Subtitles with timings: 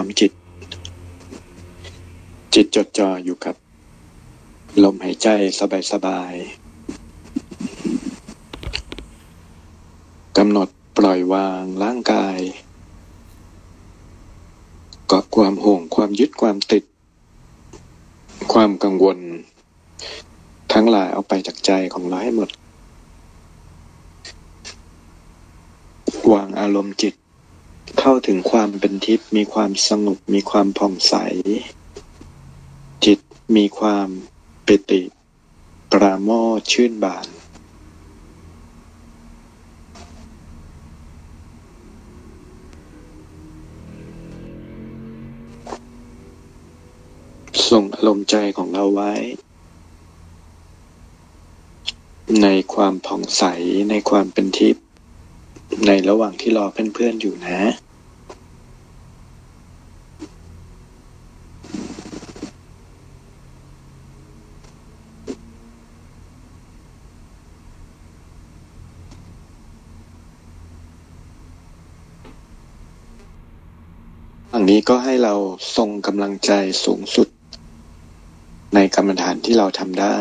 [0.00, 0.32] อมจิต
[2.54, 3.54] จิตจดจ่ออยู่กับ
[4.84, 5.28] ลมหายใจ
[5.92, 6.40] สบายๆ
[10.38, 12.38] กำหนดปล่อยวางร่างกาย
[15.08, 16.84] เกาะความห่วงความยึดความติด
[18.52, 19.18] ความกังวล
[20.72, 22.50] ทั้งหลายเอาไปจากใจของเราให้หมด
[26.32, 27.14] วางอารมณ์จิต
[28.00, 31.14] เข้าถึงความเป็นทิพย์มีความสงบมีความผ่องใส
[33.04, 33.18] จิต
[33.56, 34.08] มีความ
[34.66, 35.02] ปิติ
[35.92, 37.26] ปราโมทย์ชื่นบาน
[47.70, 49.12] ส่งอารมณ์ใจของเราไว้
[52.42, 53.44] ในความผ่องใส
[53.90, 54.84] ในความเป็นทิพย์
[55.86, 57.60] ในระหว่างที่รอเพื่อนๆอยู่นะ
[74.54, 75.34] อั นี้ก็ให้เรา
[75.76, 76.52] ทรงกำลังใจ
[76.84, 77.28] สูงสุด
[78.74, 80.20] ในกรรมฐานที่เราทำได้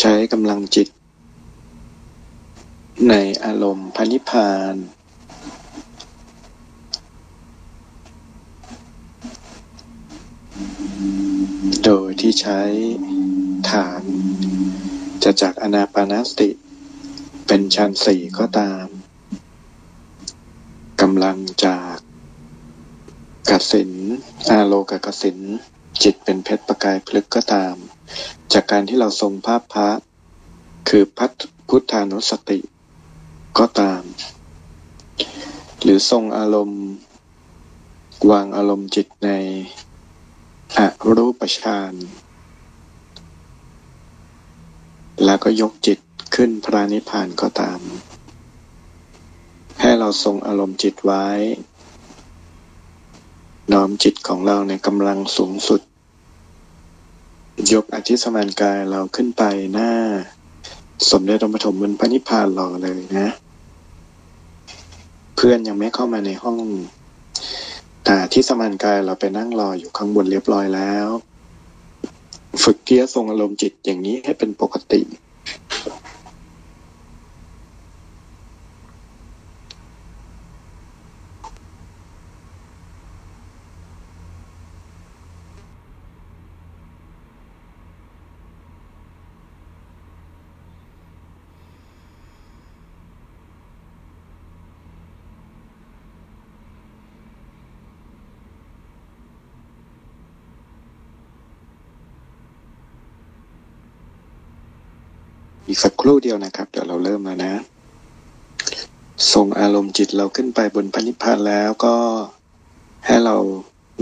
[0.00, 0.88] ใช้กำลังจิต
[3.08, 4.74] ในอารมณ์พระนิพพาน
[11.84, 12.60] โดยที่ใช้
[13.70, 14.02] ฐาน
[15.22, 16.50] จะจากอนาปานสติ
[17.46, 18.86] เป็นชั้นสี่ก็ตาม
[21.00, 21.96] กำลังจาก
[23.50, 23.90] กสิน
[24.50, 25.38] อาโลกกสิน
[26.02, 27.74] จิตเป็นเพชรประกายพลึกก็ตาม
[28.52, 29.88] จากการที่เราทรงภาพพระ
[30.88, 31.30] คือพัท
[31.68, 32.58] พุทธานุสติ
[33.58, 34.02] ก็ตาม
[35.82, 36.84] หรือทรงอารมณ์
[38.30, 39.30] วางอารมณ์จิตใน
[40.76, 40.80] อ
[41.16, 41.94] รูปฌาน
[45.24, 45.98] แล้วก็ยกจิต
[46.34, 47.80] ขึ้นพระนิพพานก็ตาม
[49.80, 51.26] ให้เราทรงอารมณ์จิตไว้
[53.72, 55.80] น้อมจิตของเราในกำลังสูงสุด
[57.72, 59.42] ยกอธิสมานกายเราขึ้นไป
[59.74, 59.90] หน้า
[61.10, 63.28] สมเด็จพระปฐมบนพระนิพพานรอเลยนะ
[65.36, 66.58] เพื่อนยังไม่เข้ามาในห้อง
[68.04, 71.06] แต่ที่สมานกายเราไปนั่งรออยู่ข้างบนเรียบร้อยแล้ว
[72.62, 75.00] ฝึกเที่ยทรงอารมณ์จิตอย่างนี้ให้เป็นปกติ
[105.66, 107.54] อีกสักครู่เดียวนะครับ เดี๋ยวเราเริ่มแล้วนะ
[109.32, 111.96] ส่งอารมณ์จิตเราขึ้นไปบนพระนิพพานแล้วก็
[113.06, 113.36] ให้เรา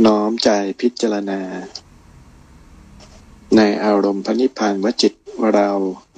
[0.06, 0.50] น้อมใจ
[0.80, 1.40] พิจารณา
[3.56, 5.12] ในอารมณ์พระนิพพานว่าจิต
[5.54, 5.70] เรา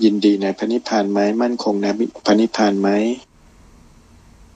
[0.04, 1.86] ยินดีในพระนิพพานไหมมั่นคงใน
[2.26, 2.88] พระนิพพานไหม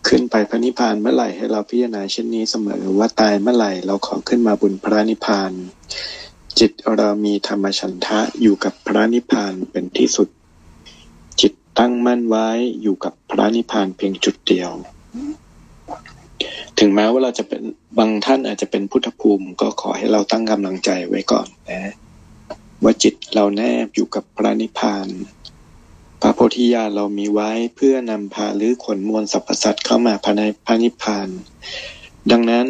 [0.09, 5.53] ขึ้นไปพระนิพพานเมื่อไหร่ให้เราพิจารณาเช่นนี้เสมอว่าตายเมื่อไหร่เราขอขึ้นมาบนพระนิพพาน
[6.59, 10.29] จิตเรามีธรรมชันทะอยู่กับพระนิพพานเป็นที่สุด
[11.79, 12.49] ตั้งมั่นไว้
[12.83, 14.71] อยู่กับพระนิพพานเพียงจุดเดียว
[16.79, 17.63] ถึงแม้ว่าเราจะเป็น
[17.99, 21.95] บางท่านอาจจะเป็นพุทธภูมิ ก็ขอให้เราตั้งกำลังใจไว้ก่อนนะ
[22.83, 25.09] ว่าจิตเราแนบอยู่กับพระนิพพาน
[26.21, 31.29] พระโพธิญาณเรามีไว้เพื่อนำพาหรือขนมวลสรรพสัตว์เข้ามาภายในพระนิพพาน
[32.31, 32.67] ดังนั้น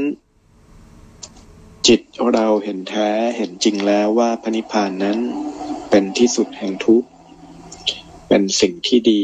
[1.87, 2.01] จิต
[2.35, 5.19] เราเห็นแท้เห็นจริงแล้วว่าพระนิพพานนั้น
[5.91, 7.09] เป็นที่สุดแห่งทุกข์
[8.29, 9.23] เป็นสิ่งที่ดี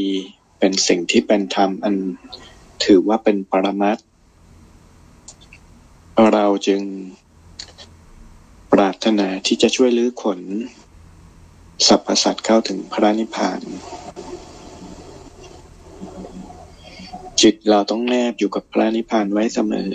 [0.58, 1.94] เป็นสิ่งที่เป็นธรรมอัน
[2.84, 3.98] ถือว่าเป็นปรมัต
[6.32, 6.82] เราจึง
[8.72, 10.40] ปรารถนาที่จะช่วยลื้อขน
[11.88, 13.60] สรรพสัตว์เข้าถึงพระนิพพาน
[17.40, 19.90] จิตเราต้องแนบอยู่กับพระนิพพานไว้เสมอ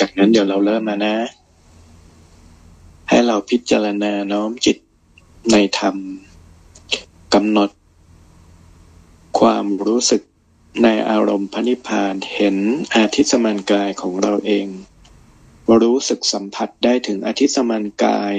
[0.00, 1.14] จากนั้นเดี๋ยวเราเริ่มมานะ
[3.08, 4.76] ให้เราพิจารณาน้อมจิต
[5.52, 5.96] ในธรรม
[7.34, 7.70] กำหนด
[9.40, 10.22] ความรู้สึก
[10.82, 12.56] ในอารมณ์พระนิพพานเห็น
[12.96, 14.66] อาทิตสมานกายของเราเอง
[15.80, 18.34] รู้สึกสัมผัสได้ถึงอาทิตสมานกาย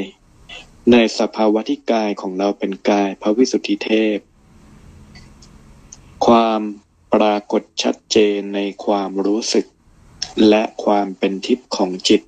[0.91, 4.17] ในสภาวะที่กายของเราเป็นกายพระวิสุทธิเทพ
[6.25, 6.61] ความ
[7.13, 9.65] ปรากฏชัดเจนในความรู้สึก
[10.49, 12.21] และความเป็นทิพย์ของจิต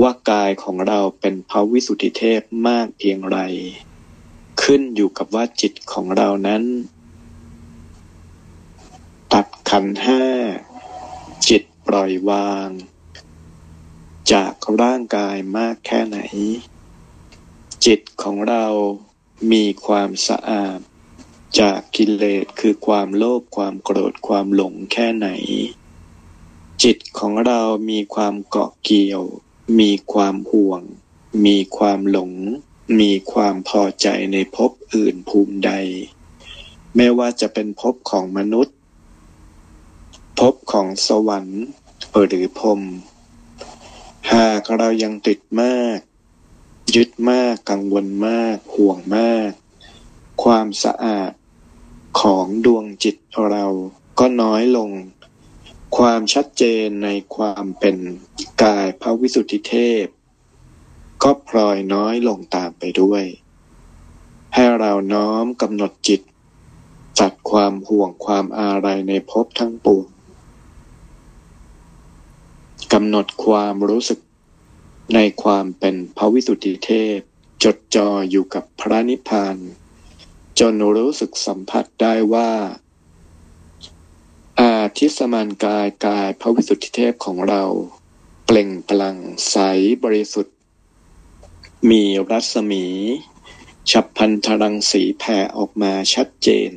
[0.00, 3.38] ว่ากายของเราเป็นพระวิสุทธิเทพมากเพียงไร
[4.62, 6.62] ขึ้นอยู่กับว่าจิตของเรานั้น
[9.32, 10.24] ตัดขันห้า
[11.48, 12.68] จิตปล่อยวาง
[14.32, 16.18] จากร่างกายมากแค่ไหน
[17.86, 18.66] จิตของเรา
[19.52, 20.78] มีความสะอาด
[21.60, 25.28] จากกิเลสคือความโลภความโกรธความหลงแค่ไหน
[26.82, 29.22] จิตของเรามีความเกาะเกี่ยว
[29.78, 30.82] มีความห่วง
[31.46, 32.32] มีความหลง
[33.00, 35.72] มีความพอใจในภพอื่นภูมิใด
[36.96, 38.76] ไม่ว่าจะเป็นภพของมนุษย์
[40.38, 41.62] ภพของสวรรค์
[42.26, 42.80] หรือพรม
[44.32, 45.98] หากเรายังติดมาก
[46.94, 49.50] ยึดมากกังวลมาก ห่วงมาก
[50.42, 51.32] ความสะอาด
[52.20, 53.16] ของดวงจิต
[53.50, 53.66] เรา
[54.18, 54.90] ก็น้อยลง
[55.96, 57.96] ความชัดเจนในความเป็น
[58.62, 59.74] กายพระวิสุทธิเท
[60.04, 60.06] พ
[61.22, 63.24] ก็พลอยน้อยลงตามไปด้วย
[64.54, 66.20] ให้เราน้อมกำหนดจิต
[67.20, 70.06] ตัดความห่วงความอาลัยในภพทั้งปวง
[72.92, 74.20] กำหนดความรู้สึก
[75.14, 77.18] ในความเป็นพระวิสุทธิเทพ
[77.64, 79.56] จดจ่ออยู่กับพระนิพพาน
[80.58, 82.83] จนรู้สึกสัมผัสได้ว่าอา
[84.98, 87.64] ทิสมานกายกายพระวิสุทธิเทพของเรา
[88.46, 89.18] เปล่งปลั่ง
[89.50, 89.56] ใส
[90.04, 90.56] บริสุทธิ์
[91.90, 92.84] มีรัศมี
[93.90, 96.72] ฉับพันธรังสีแผ่ออกมาชัดเจน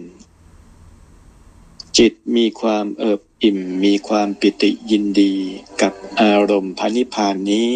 [1.97, 5.33] จิตมีความเอิบอิ่มมีความปิติยินดี
[5.81, 7.71] กับอารมณ์พระนิพพานนี้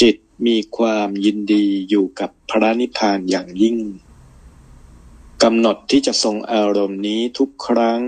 [0.00, 0.16] จิต
[0.46, 3.78] มีความยินดีอยู่กับพระนิพพานอย่างยิ่ง
[5.42, 8.00] กำหนดที่จะทรงอารมณ์นี้ทุกครั้ง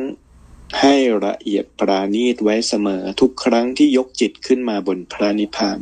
[0.80, 0.94] ให้
[1.26, 5.80] ละเอียดปราณีตไว้เสมอทุกครั้งที่ยกจิตขึ้นมาบนพระนิพพาน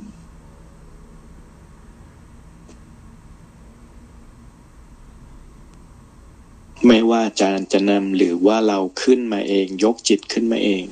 [6.86, 10.86] ไม่ว่าอาจารย์จะนำหรือว่าเราขึ้นมาเองยกจิตขึ้นมาเอง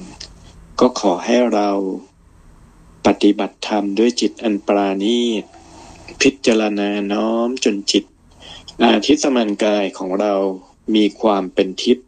[0.81, 1.71] ก็ขอให้เรา
[3.07, 5.45] ปฏิบัติธรรมด้วยจิตอันปราณีต
[6.21, 8.05] พิจารณาน้อมจนจิต
[8.83, 10.35] อาทิสมันกายของเรา
[10.95, 12.07] มีความเป็นทิพย์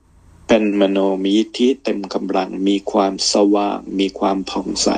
[0.48, 4.88] เป็นมโนมีที่เต็มกำลังมีความสว่าง มีความผ่องใส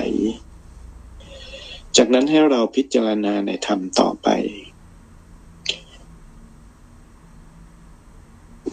[1.97, 4.29] จากนั้นให้เราพิจารณาในธรรมต่อไป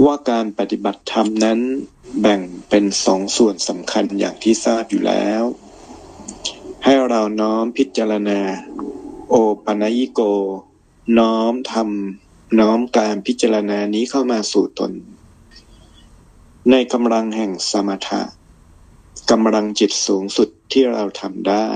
[0.06, 1.60] ว่าการปฏิบัติธรรมนั้น
[2.22, 5.44] แบ่งเป็นสองส่วนสำคัญอย่างที่ทราบอยู่แล้ว
[6.84, 8.40] ให้เราน้อมพิจารณา
[9.30, 9.36] โอ
[9.66, 10.22] ปัญญิโก
[11.20, 14.92] น้อมทำน้อมการพิจารณานี้เข้ามาสู่ตน
[16.72, 18.22] ในกำลังแห่งสมถะ
[19.32, 21.68] กำลังจิตสูงสุดที่เราทำได้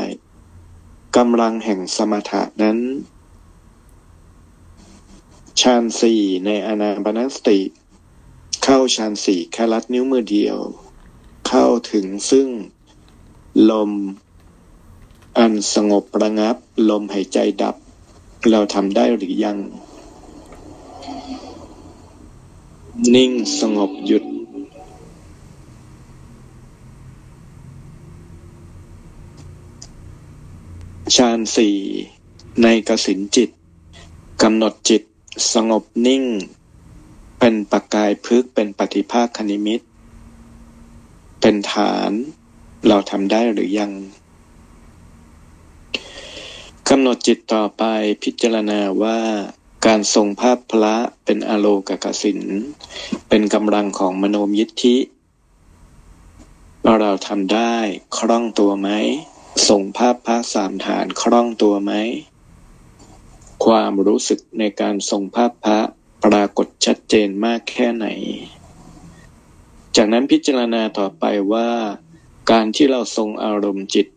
[1.18, 2.80] กำลังแห่งสมถะนั้น
[5.62, 7.60] ฌานสี่ในอนาปานสติ
[8.64, 10.58] เข้าฌานสี่แค่ลัดนิ้วมือเดียว
[11.48, 12.50] เข้าถึงซึ่ง
[13.70, 13.92] ลม
[15.38, 16.58] อันสงบประงับ
[16.90, 17.76] ลมหายใจดับ
[18.50, 19.58] เราทำได้หรือยัง
[23.16, 24.26] นิ่งสงบหยุด
[31.16, 31.78] ฌานสี่
[32.64, 33.50] ในกสินจิต
[34.42, 35.04] กำหนดจิต
[35.54, 36.24] สงบนิ่ง
[37.40, 39.82] เป็นปากกายพึกเป็นปฏิภาคคณิมิต
[41.42, 42.12] เป็นฐาน
[42.88, 43.92] เราทำได้หรือยัง
[46.90, 47.84] กำหนดจิตต่อไป
[48.24, 49.20] พิจารณาว่า
[49.86, 52.42] การทรงภาพพระเป็นอโลกกสิน
[53.30, 54.98] เป็นกำลังของมโนมยิทธิ
[57.00, 57.76] เราทำได้
[58.18, 58.90] คล่องตัวไหม
[59.68, 61.92] ส่งภาพพระสามฐานคล่องตัวไหม
[63.66, 65.80] ความรู้สึกในการส่งภาพพระ
[66.24, 68.08] ปรากฏชัดเจนมากแค่ไหน
[69.96, 71.70] จากนั้นพิจารณาต่อไปว่า
[72.52, 74.08] การที่เราทรงอารมณ์จิต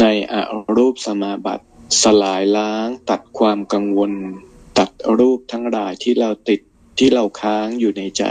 [0.00, 0.34] ในอ
[0.76, 1.64] รูปสมาบัติ
[2.02, 4.12] สลายล้าง ตัดความกังวล
[4.78, 6.60] ตัดรูปทั้งหลายที่เราติด
[6.98, 8.24] ที่เราค้างอยู่ในใจ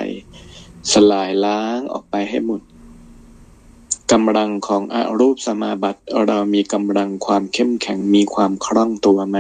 [0.94, 2.62] สลายล้างออกไปให้หมด
[4.12, 9.38] กำลังของอรูปสมาบัติเรามีกำลังความเข้มแข็งมีความคล่องตัวไหม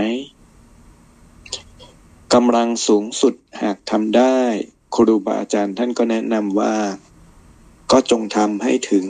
[2.33, 4.37] กำลังสูงสุดหากทำได้
[4.95, 6.75] ครูบาอาจารย์ท่านก็แนะนำว่า
[7.91, 9.07] ก็จงทำให้ถึง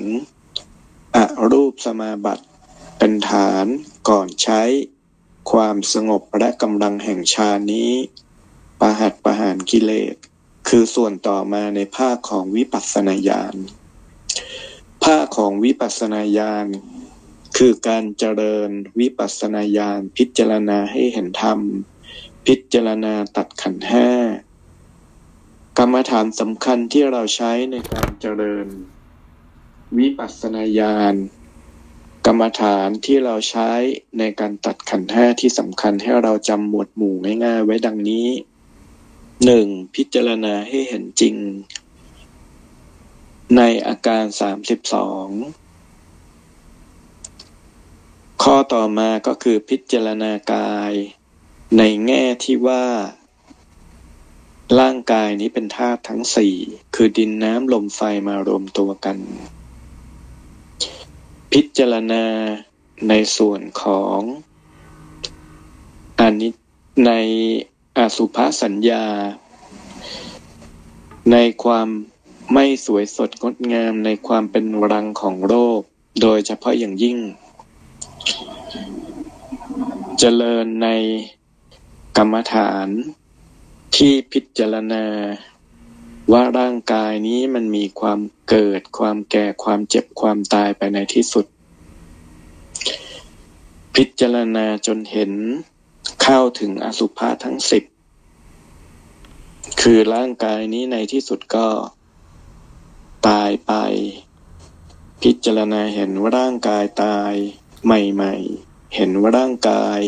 [1.15, 1.17] อ
[1.51, 2.45] รูปสมาบัติ
[2.97, 3.65] เป็นฐาน
[4.09, 4.61] ก่อนใช้
[5.51, 7.91] ความสงบและกำลังแห่งฌานนี้
[8.79, 10.15] ประหัตประหารกิเลส
[10.67, 13.55] คือส่วนต่อมาในภาคของวิปัสสนาญาณ
[15.03, 16.67] ภาคของวิปัสสนาญาณ
[17.57, 21.59] คือการเจริญวิปัสสนาญาณพิจารณาให้เห็นธรรม
[22.47, 24.09] พิจารณาตัดขันธ์ห้า
[25.77, 28.67] กรรมฐานสำคัญที่เราใช้ในการเจริญ
[29.99, 31.15] วิปัสสนาญาณ
[32.25, 33.71] กรรมฐานที่เราใช้
[34.19, 37.15] ในการตัดขันธ์ห้าที่สำคัญให้เราจำหมวดหมู่
[37.45, 38.27] ง่ายๆไว้ดังนี้
[39.45, 41.35] หนึ่งพิจารณาให้เห็นจริง
[43.57, 45.27] ในอาการสามสิบสอง
[48.43, 50.93] ข้อต่อมาก็คือพิจารณากาย
[51.77, 52.85] ในแง่ที่ว่า
[54.79, 56.55] ร่างกายนี้เป็นธาตุทั้งสี่
[56.95, 59.17] คือดินน้ำลมไฟมารวมตัวกัน
[61.51, 62.25] พิจารณา
[63.09, 64.19] ในส่วนของ
[66.19, 66.51] อันนี้
[67.05, 67.11] ใน
[67.97, 69.05] อสุภสัญญา
[71.31, 71.89] ในความ
[72.53, 75.81] ไม่สวยสดงดงามในความเป็นรังของโรค
[76.21, 77.17] โดยเฉพาะอย่างยิ่ง
[80.19, 80.87] เจริญใน
[82.17, 82.87] กรรมฐาน
[83.95, 85.05] ที่พิจารณา
[86.31, 91.45] ว่าร่างกายนี้มันมีความเกิดความแก่ความเจ็บความตายไปในที่สุด
[93.95, 95.31] พิจารณาจนเห็น
[96.21, 97.83] เข้าถึงอสุภะทั้งสิบ
[99.81, 101.67] คือร่างกายนี้ในที่สุดก็
[103.27, 103.73] ตายไป
[105.21, 107.33] พิจารณาเห็นว่าร่างกายตาย
[107.85, 109.99] ใหม่ๆ เห็นว่าร่างกาย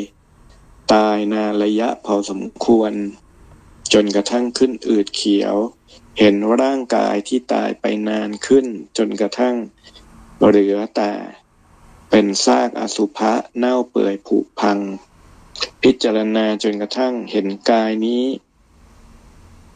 [0.93, 2.91] ตายนานระยะพอสมควร
[3.93, 5.55] จนกระทั่งขึ้นอืดเขียว
[6.20, 8.65] เห็นว่าร่างกายที่ตายไปนานขึ้น
[8.98, 9.55] จนกระทั่ง
[10.46, 11.13] เหลือแต่
[12.10, 14.79] เป็นซากอสุภะเน่าเปื่อยผุพัง
[15.84, 18.25] พิจารณาจนกระทั่งเห็นกายนี้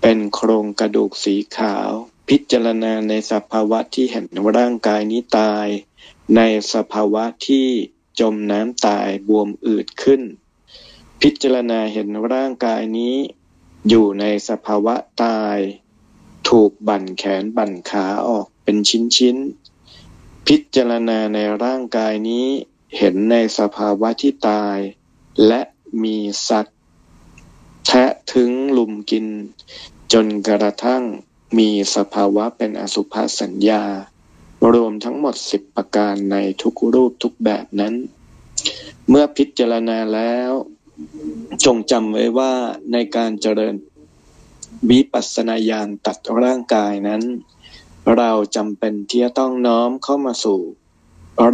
[0.02, 1.92] เป็นโครงกระดูกสีขาว
[2.32, 4.26] พิจารณาในสภาวะที่เห็น
[4.58, 5.68] ร่างกายนี้ตาย
[6.36, 6.42] ใน
[6.74, 7.68] สภาวะที่
[8.20, 10.22] จมน้ำตายบวมอืดขึ้น
[11.22, 13.16] พิจารณาเห็นร่างกายนี้
[13.90, 15.58] อยู่ในสภาวะตาย
[16.50, 18.78] ถูกบั่นแขนบั่นขาออกเป็น
[19.18, 22.48] ชิ้นๆ พิจารณาในร่างกายนี้
[22.98, 24.78] เห็นในสภาวะที่ตาย
[25.48, 25.62] และ
[26.04, 26.18] มี
[26.50, 26.78] สัตว์
[27.86, 29.28] แทะถึงลุมกิน
[30.14, 31.04] จนกระทั่ง
[31.58, 33.84] มีสภาวะเป็นอสุภสัญญา
[34.74, 37.94] รวมทั้งหมดสิบประการในทุกรูปทุกแบบนั้น
[39.10, 40.52] เมื่อพิจารณาแล้ว
[41.66, 42.54] จงจำไว้ว่า
[42.92, 43.76] ในการเจริญ
[44.90, 47.24] วิปัสสนาญาณตัดร่างกายนั้น
[48.18, 50.60] เราจำเป็นที่จะต้องน้อมเข้ามาสู่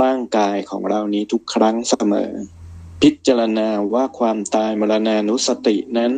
[0.01, 2.31] ร่างกายของเรานี้ทุกครั้งเสมอ
[3.01, 6.12] พิจารณาว่าความตายมรณานุสตินั้น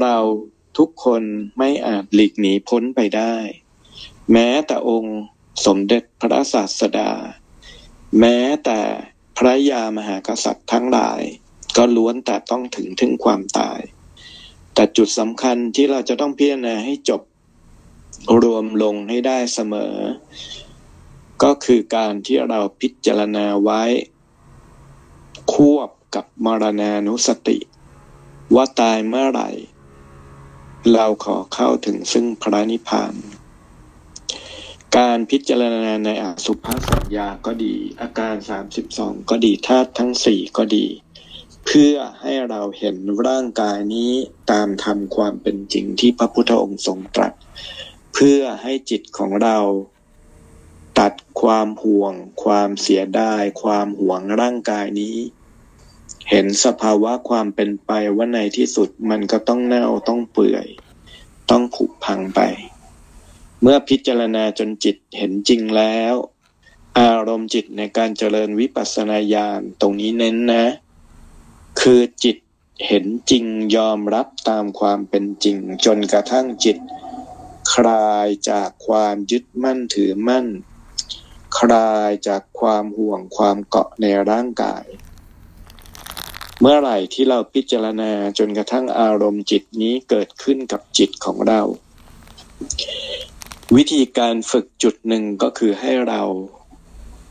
[0.00, 0.16] เรา
[0.78, 1.22] ทุกคน
[1.58, 3.34] ไม่อาจหลีกหนีพ้นไปได้
[4.32, 5.18] แม้แต่องค์
[5.66, 7.12] สมเด็จพระศาสดา
[8.20, 8.80] แม้แต่
[9.36, 11.20] พระยามหากษัตริย์ทั้งหลาย
[11.76, 13.80] ก็ล้วนแต่ต้องถึงถึงความตาย
[14.74, 17.22] แต่จุดสำคัญที่เราจะต้องพิจารณาให้จบ
[18.42, 19.94] รวมลงให้ได้เสมอ
[21.42, 23.82] ก็คือการที่เราพิจารณาไว้
[25.52, 27.58] ควบกับมรณานุสติ
[28.54, 29.50] ว่าตายเมื่อไหร่
[30.90, 33.14] เราขอเข้าถึงซึ่งพระนิพพาน
[34.96, 40.86] การพิจารณาในอสุภสัญญาก็ดี อาการสามสิบสองก็ดีธาตุทั้งสี่ก็ดี
[41.66, 42.96] เพื่อให้เราเห็น
[43.26, 44.12] ร่างกายนี้
[44.50, 47.32] ตามธรรมความเป็นจริงที่พระพุทธองค์ทรงตรัส
[48.14, 49.58] เพื่อให้จิตของเรา
[50.98, 55.16] ตัดความห่วง ความเสียดาย ความหวงร่างกายนี้
[56.30, 60.66] เห็นสภาวะความเป็นไปว่าในที่สุดมันก็ต้องเน่าต้องเปื่อย
[61.50, 62.40] ต้องผุพังไป
[63.60, 66.14] เมื่อพิจารณาจนจิตเห็นจริงแล้ว
[67.00, 70.64] อารมณ์จิตในการเจริญวิปัสสนาญาณตรงนี้เน้นนะ
[71.80, 72.36] คือจิต
[72.86, 73.44] เห็นจริง
[73.76, 76.78] ยอมรับตามความเป็นจริง จนกระทั่งจิต
[77.74, 80.46] คลายจากความยึดมั่นถือมั่น
[81.58, 84.84] คลายจากความห่วงความเกาะในร่างกาย
[86.64, 91.60] เมื่อไหร่ที่เราพิจารณาจนกระทั่งอารมณ์จิตนี้เกิดขึ้นกับจิตของเรา
[93.76, 96.22] วิธีการฝึกจุดหนึ่งก็คือให้เรา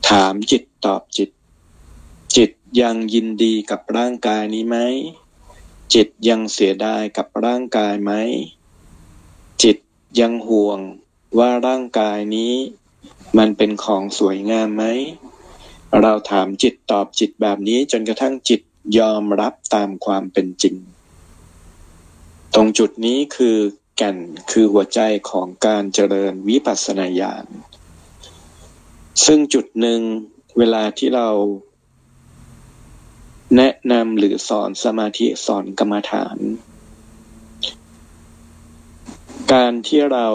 [0.09, 1.29] ถามจิตตอบจิต
[2.35, 4.77] จิตยังยินดีกับร่างกายนี้ไหม
[5.93, 8.11] จิตยังเสียดายกับร่างกายไหม
[9.63, 9.77] จิต
[10.19, 10.79] ยังห่วง
[11.37, 12.53] ว่าร่างกายนี้
[13.37, 14.83] มันเป็นของสวยงามไหม
[16.01, 18.61] เราถามจิตตอบจิตแบบนี้จนกระทั่งจิต
[18.97, 20.75] ยอมรับตามความเป็นจริง
[22.53, 23.57] ตรงจุดนี้คือ
[23.97, 24.17] แก่น
[24.51, 27.45] คือหัวใจของการเจริญวิปัสสนาญาณ
[29.25, 30.01] ซึ่งจุดหนึ่ง
[30.57, 31.29] เวลาที่เรา
[33.55, 36.37] แนะนำหรือสอนสมาธิสอนกรรมฐาน
[39.53, 40.27] การที่เรา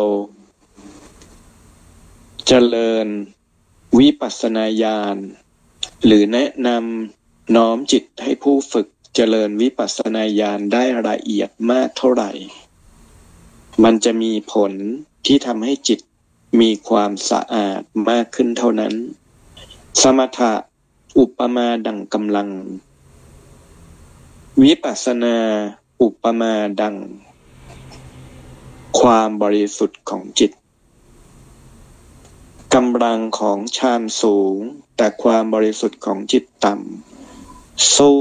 [2.47, 3.07] เจริญ
[3.99, 5.17] วิปัสสนาญาณ
[6.05, 12.31] หรือแนะนำ น้อมจิตให้ผู้ฝึกเจริญวิปัสสนาญาณได้ละเอียดมากเท่าไหร่
[13.85, 14.73] มันจะมีผล
[15.26, 16.00] ที่ทำให้จิต
[16.61, 18.95] มีความสะอาดมากขึ้นเท่านั้น
[20.03, 20.53] สมถะ
[21.19, 22.50] อุปมาดังกำลัง
[24.62, 25.37] วิปัสสนา
[26.03, 26.97] อุปมาดัง
[29.00, 30.50] ความบริสุทธิ์ของจิต
[32.75, 34.59] กำลังของฌานสูง
[34.97, 37.15] แต่ความบริสุทธิ์ของจิตต่ำ
[37.97, 38.21] สู้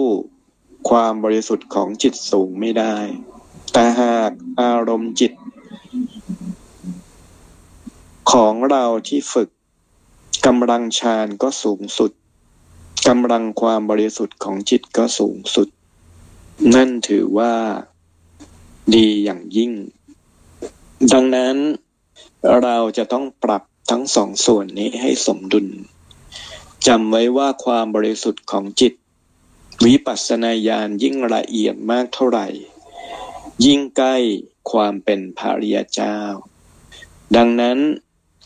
[0.90, 2.96] ความบริสุทธิ์ของจิตสูงไม่ได้
[3.74, 4.32] แต่หาก
[4.62, 5.32] อารมณ์จิต
[8.32, 9.50] ของเราที่ฝึก
[10.46, 12.12] กำลังฌานก็สูงสุด
[13.08, 15.68] กำลังความบริสุทธิ์ของจิตก็สูงสุด
[16.76, 17.54] นั่นถือว่า
[18.96, 19.72] ดีอย่างยิ่ง
[21.14, 21.58] ดังนั้น
[22.64, 25.68] เราจะต้องปรับทั้งสองส่วนนี้ให้สมดุล
[26.88, 28.94] จำไว้ว่าความบริสุทธิ์ของจิต
[29.84, 32.48] วิปัสสนาญาณยิ่งละเอียดมากเท่าไหร่
[33.66, 34.16] ยิ่งใกล้
[34.72, 36.18] ความเป็นภาริยเจ้า
[37.36, 37.78] ดังนั้น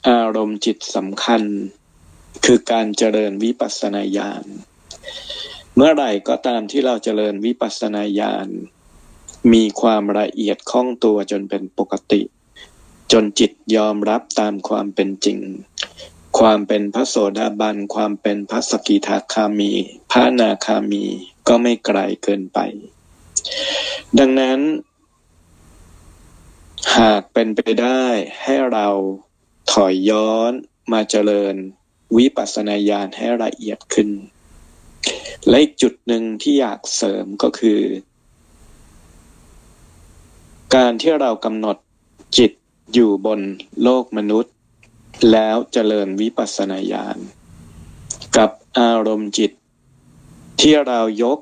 [0.10, 1.44] อารมณ์จิตสำคัญ
[2.46, 4.44] คือการเจริญวิปัสสนาญาณ
[5.76, 8.48] เมื่อไหร่ก็ตามที่เราเจริญวิปัสสนาญาณ
[9.54, 12.22] มีความละเอียดคล่องตัวจนเป็นปกติ
[13.12, 15.40] จนจิตยอมรับตามความเป็นจริง
[16.38, 19.72] ความเป็นพระโสดาบัน ความเป็นพระสกิทาคามี
[20.12, 21.06] พระนาคามี
[21.48, 22.60] ก็ไม่ไกลเกินไป
[24.20, 24.60] ดังนั้น
[26.98, 28.04] หากเป็นไปได้
[28.44, 28.88] ให้เรา
[29.72, 30.52] ถอยย้อน
[30.92, 31.56] มาเจริญ
[32.18, 34.10] วิปัสสนาญาณให้ละเอียดขึ้น
[35.48, 37.82] และอีกจุดหนึ่งที่อยากเสริมก็คือ
[40.76, 41.78] การที่เรากำหนด
[42.38, 42.52] จิต
[42.94, 43.40] อยู่บน
[43.84, 44.54] โลกมนุษย์
[45.32, 47.18] แล้วเจริญวิปัสสนาญาณ
[48.38, 49.52] กับอารมณ์จิต
[50.62, 51.40] ที่เรายก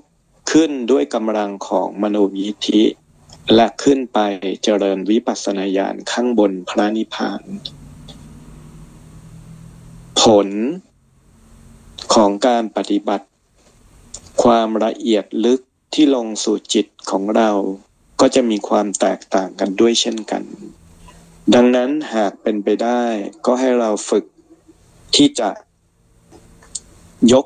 [0.51, 2.83] ขึ้นด้วยกำลังของมโนยิธิ
[3.55, 4.19] และขึ้นไป
[4.63, 7.41] เจริญวิปัสสนาญาณข้างบนพระนิพพาน
[10.21, 10.49] ผล
[12.13, 13.27] ของการปฏิบัติ
[14.43, 15.61] ความละเอียดลึก
[15.93, 17.51] ที่ลงสู่จิตของเรา
[18.19, 20.43] ก็จะมีความแตกต่างกันด้วยเช่นกัน
[21.55, 23.03] ดังนั้นหากเป็นไปได้
[23.45, 24.25] ก็ให้เราฝึก
[25.15, 25.49] ที่จะ
[27.33, 27.45] ยก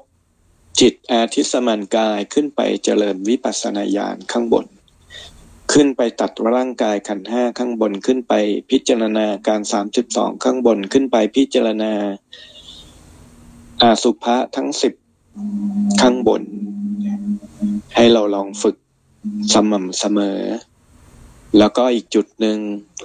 [0.80, 4.66] จิตอาทิสมันกายขึ้นไปเจริญวิปัสสนาญาณข้างบน
[5.74, 8.34] ขึ้นไปตัดร่างกายขันห้าข้างบนขึ้นไป
[8.70, 11.94] พิจารณาการสามสิบสองข้างบนขึ้นไปพิจารณา
[13.82, 14.94] อาสุภะทั้งสิบ
[16.02, 16.44] ข้างบน
[17.96, 18.76] ให้เราลองฝึก
[19.54, 20.40] สม่ำเสมอ
[21.58, 22.60] แล้วก็อีกจุดหนึ่ง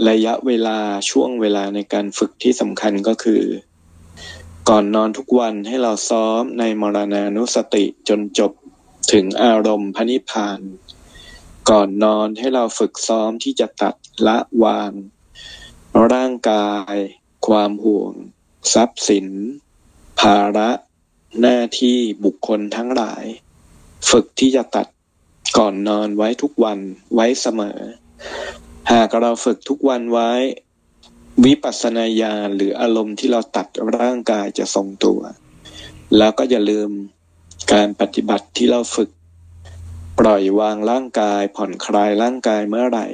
[0.08, 0.78] ระยะเวลา
[1.10, 3.42] ช่วงเวลาในการฝึกที่สำคัญก็คือ
[4.68, 8.52] ก่อนนอนทุกวันให้เราซ้อมในมรณานุสติจนจบ
[9.12, 10.60] ถึงอารมณ์พระนิพพาน
[11.70, 13.94] ก่อนนอนให้เราฝึกซ้อมที่จะตัด
[14.26, 14.92] ละวาง
[16.12, 16.94] ร่างกาย
[17.46, 18.12] ความห่วง
[18.74, 19.28] ทรัพย์สิน
[20.20, 20.70] ภาระ
[21.40, 23.24] หน้าที่บุคคลทั้งหลาย
[24.10, 24.86] ฝึกที่จะตัด
[25.58, 26.78] ก่อนนอนไว้ทุกวัน
[27.14, 27.78] ไว้เสมอ
[28.92, 30.30] หากเราฝึกทุกวันไว้
[31.44, 33.66] วิปัสสนาญาณหรืออารมณ์ที่เราตัด
[33.98, 35.20] ร่างกายจะทรงตัว
[36.16, 36.90] แล้วก็อย่าลืม
[37.72, 39.10] การปฏิบัติที่เราฝึก
[40.18, 43.06] ปล่อยวางร่างกายผ่อนคลายร่างกายเมื่อไหร่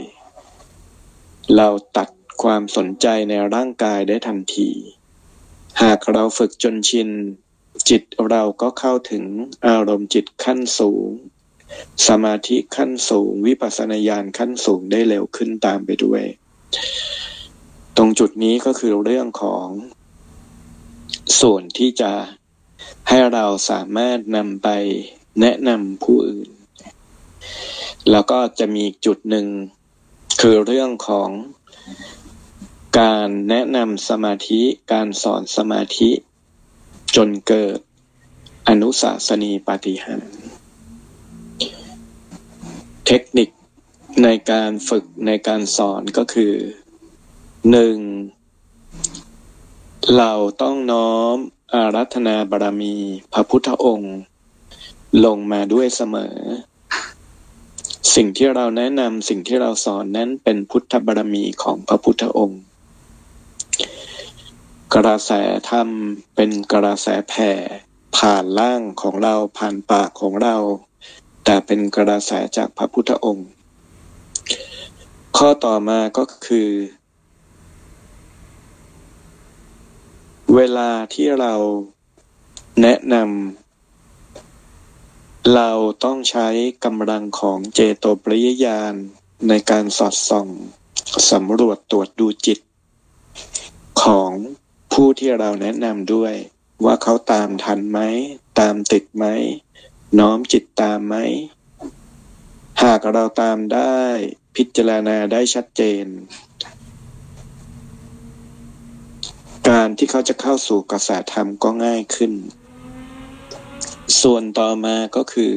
[1.56, 2.08] เราตัด
[2.42, 4.70] ความสนใจในร่างกายได้ทันที
[5.82, 7.10] หากเราฝึกจนชิน
[7.88, 9.24] จิตเราก็เข้าถึง
[9.66, 11.08] อารมณ์จิตขั้นสูง
[12.08, 16.22] สมาธิขั้นสูง วิปัสสนาญาณขั้นสูงได้เร็วขึ้นตามไปด้วย
[17.96, 19.66] ตรงจุดนี้ก็คือเรื่องของ
[21.40, 22.12] ส่วนที่จะ
[23.08, 24.68] ให้เราสามารถนำไป
[25.40, 26.48] แนะนำผู้อื่น
[28.10, 29.46] แล้วก็จะมีจุดหนึ่ง
[30.40, 31.30] คือเรื่องของ
[33.00, 36.10] การแนะนำสมาธิ การสอนสมาธิ
[37.16, 37.78] จนเกิด
[38.68, 40.26] อนุสาสนีปฏิหาร
[43.12, 43.50] ทคนิค
[44.24, 46.54] ในการฝึกในการสอนก็คือ
[47.70, 47.96] หนึ่ง
[50.16, 51.36] เราต้องน้อม
[51.74, 52.96] อารัธนาบารมี
[53.32, 54.16] พระพุทธองค์
[55.24, 56.36] ลงมาด้วยเสมอ
[58.14, 62.60] สิ่งที่เราแนะนำสิ่งที่เราสอนนั้นเป็นพุทธบารมีของพระพุทธองค์
[64.94, 65.32] กระแส
[65.70, 65.88] ธรรม
[66.34, 67.50] เป็นกระแสแผ่
[68.16, 70.56] ผ่านล่างของเราผ่านปากของเรา
[71.44, 73.48] แต่เป็นกระแสจากพระพุทธองค์
[75.36, 76.70] ข้อต่อมาก็คือ
[80.54, 81.54] เวลาที่เรา
[82.82, 85.70] แนะนำเรา
[86.04, 86.48] ต้องใช้
[86.84, 88.94] กำลังของเจโตปริยญาณ
[89.48, 90.48] ในการสอดส่อง
[91.30, 92.58] สำรวจตรวจดูจิต
[94.02, 94.30] ของ
[94.92, 96.34] ผู้ที่เราแนะนำด้วย
[96.84, 97.98] ว่าเขาตามทันไหม
[98.58, 99.24] ตามติดไหม
[100.20, 101.14] น้อมจิตตามไหม
[102.82, 104.00] หากเราตามได้
[104.56, 106.06] พิจารณาได้ชัดเจน
[109.68, 112.32] การที่เขาจะเข้าสู่กระแสธรรมก็ง่ายขึ้น
[114.22, 115.54] ส่วนต่อมาก็คือ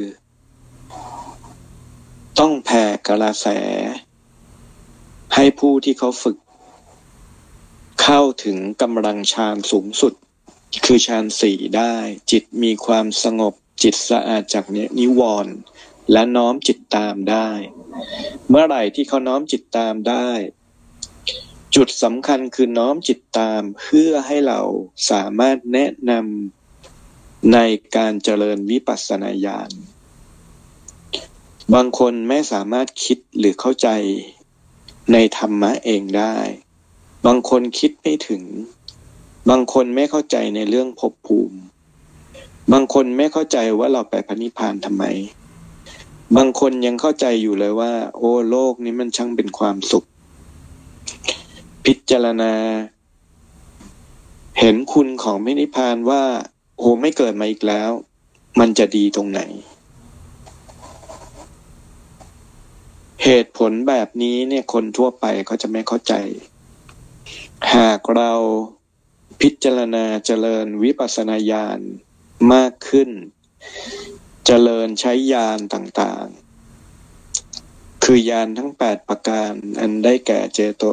[2.39, 3.47] ต้องแผ่กระแส
[5.35, 6.37] ให้ผู้ที่เขาฝึก
[8.01, 10.13] เข้าถึงกำลังฌานสูงสุด
[10.85, 11.95] คือฌานสี่ได้
[12.31, 15.55] จิตมีความสงบ จิตสะอาดจากเนนิวรณ์
[16.11, 17.49] และน้อมจิตตามได้
[18.49, 20.29] เมื่อไหร่ที่เขาน้อมจิตตามได้
[21.75, 24.61] จุดสำคัญคือน้อมจิตตามเพื่อให้เรา
[25.11, 27.57] สามารถแนะนำใน
[27.95, 29.71] การเจริญวิปัสสนาญาณ
[31.73, 33.89] บางคนไม่สามารถคิดหรือเข้าใจ
[35.13, 36.35] ในธรรมะเองได้
[37.25, 38.43] บางคนคิดไม่ถึง
[39.49, 41.57] บางคนไม่เข้าใจในเรื่องภพภูมิ
[42.73, 45.03] บางคนไม่เข้าใจว่าเราไปพระนิพพานทำไม
[46.35, 50.05] บางคนยังเข้าใจอยู่เลยว่า โอ้โลกนี้มันช่างเป็นความสุข
[51.85, 52.53] พิจารณา
[54.59, 56.23] เห็นคุณของพระนิพพานว่า
[56.77, 57.89] โอ้ไม่เกิดมาอีกแล้ว
[58.59, 59.41] มันจะดีตรงไหน
[63.23, 66.13] เหตุผลแบบนี้เนี่ยคนทั่วไปเขาจะไม่เข้าใจ
[67.73, 68.31] หากเรา
[69.41, 71.79] พิจารณาเจริญวิปัสสนาญาณ
[72.53, 73.09] มากขึ้น
[74.45, 80.83] เจริญใช้ญาณต่างๆ คือญาณทั้งแปดประการ อันได้แก่เจโต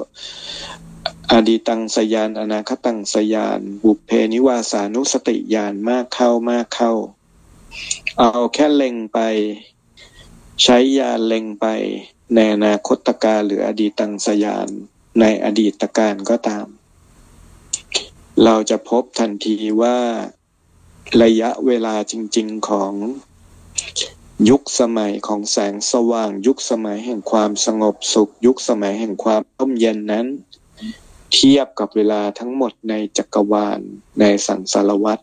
[1.32, 6.92] อดีตังสยานอนาคตังสยาน บุพเพนิวาสานุสติญาณมากเข้ามากเข้า
[8.18, 9.18] เอาแค่เล็งไป
[10.62, 11.66] ใช้ญาณเล็งไป
[12.34, 14.68] ในอนาคตการหรืออดีตังสยาน
[15.20, 16.66] ในอดีตการก็ตาม
[18.44, 19.98] เราจะพบทันทีว่า
[21.20, 22.92] ระยะเวลาจริง ๆของ
[24.50, 30.26] ยุคสมัยของแสงสว่าง ยุคสมัยแห่งความสงบสุข ยุคสมัยแห่งความร่มเย็นนั้น
[31.32, 33.80] เทียบกับเวลาทั้งหมดในจักรวาล
[34.20, 35.18] ในสังสารวัฏ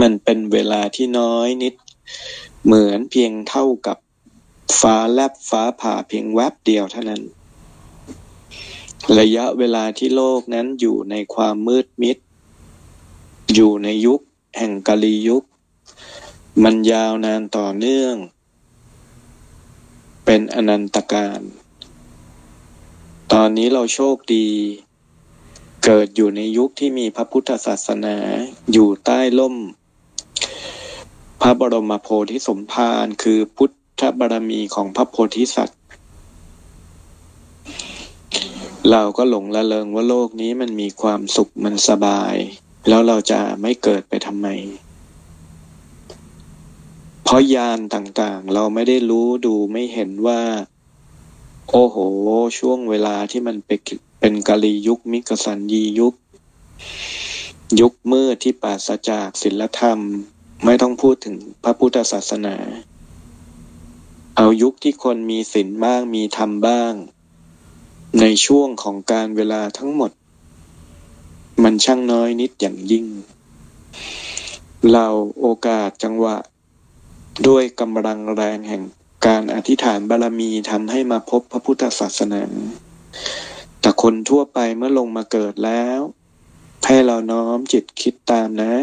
[0.00, 1.74] มันเป็นเวลาที่น้อยนิด
[2.64, 3.98] เหมือนเพียงเท่ากับ
[4.80, 7.22] ฟ้าแลบฟ้าผ่าเพียงแวบเดียวเท่านั้น
[9.18, 12.16] ระยะเวลาที่โลกนั้นอยู่ในความมืดมิด
[13.54, 14.20] อยู่ในยุค
[14.58, 15.42] แห่งกาลียุค
[16.62, 18.14] มันยาวนานต่อเนื่อง
[20.24, 21.40] เป็นอนันตการ
[23.32, 24.46] ตอนนี้เราโชคดี
[25.84, 28.16] เกิดอยู่ในยุคที่มีพระพุทธศาสนา
[28.72, 29.56] อยู่ใต้ล่ม
[31.40, 35.80] พระบรมโพธิสมภารคือพุทธบารมีของพระโพธิสัตว์
[38.90, 42.36] เราก็หลงละเลงว่าโลกนี้มันมีความสุขมันสบาย
[42.88, 44.48] แล้วเราจะไม่เกิดไปทำไม
[47.24, 50.40] เพราะยานต่างๆ เราไม่ได้รู้ดูไม่เห็นว่า
[51.70, 51.96] โอ้โห
[52.58, 53.80] ช่วงเวลาที่มันเป็น
[54.20, 56.14] เป็นกาลียุคมิกสันยียุค
[57.80, 59.98] ยุคมืดที่ปราศจากศีลธรรม
[60.64, 62.56] ไม่ต้องพูดถึงพระพุทธศาสนา
[64.36, 66.92] เอายุคที่คนมีศีลบ้างมีธรรมบ้าง
[68.20, 70.10] ในช่วงของการเวลาทั้งหมด
[71.62, 73.06] มันช่างน้อยนิดอย่างยิ่ง
[74.92, 75.06] เรา
[75.40, 76.36] โอกาสจังหวะ
[77.46, 78.82] ด้วยกำลังแรงแห่ง
[79.26, 82.42] การอธิษฐานบารมีทำให้มาพบพระพุทธศาสนา
[83.80, 86.00] แต่คนทั่วไปเมื่อลงมาเกิดแล้ว
[86.86, 88.74] ให้เราน้อมจิตคิดตามนะ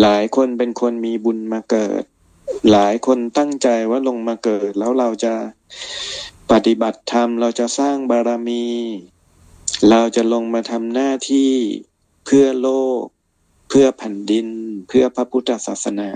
[0.00, 2.02] หลายคนเป็นคนมีบุญมาเกิด
[2.70, 5.34] หลายคนตั้งใจว่าลงมาเกิดแล้วเราจะ
[6.50, 8.64] ปฏิบัติธรรมเราจะสร้างบารมี
[9.90, 11.52] เราจะลงมาทำหน้าที่
[12.24, 12.70] เพื่อโล
[13.00, 13.02] ก
[13.68, 14.48] เพื่อแผ่นดิน
[14.88, 16.10] เพื่อพระพุทธศาสนา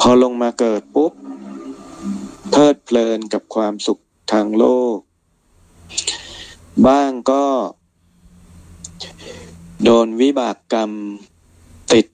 [0.00, 1.12] พอลงมาเกิดปุ๊บ
[2.50, 4.02] เพลิดเพลินกับความสุข
[4.32, 4.96] ทางโลก
[6.86, 7.46] บ้างก็
[9.84, 10.90] โดนวิบากกรรม
[11.92, 12.06] ติด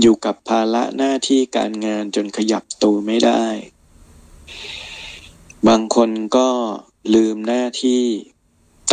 [0.00, 3.44] อยู่กับภาระหน้าที่การงานจนขยับตัวไม่ได้
[5.68, 6.48] บางคนก็
[7.14, 8.04] ลืมหน้าที่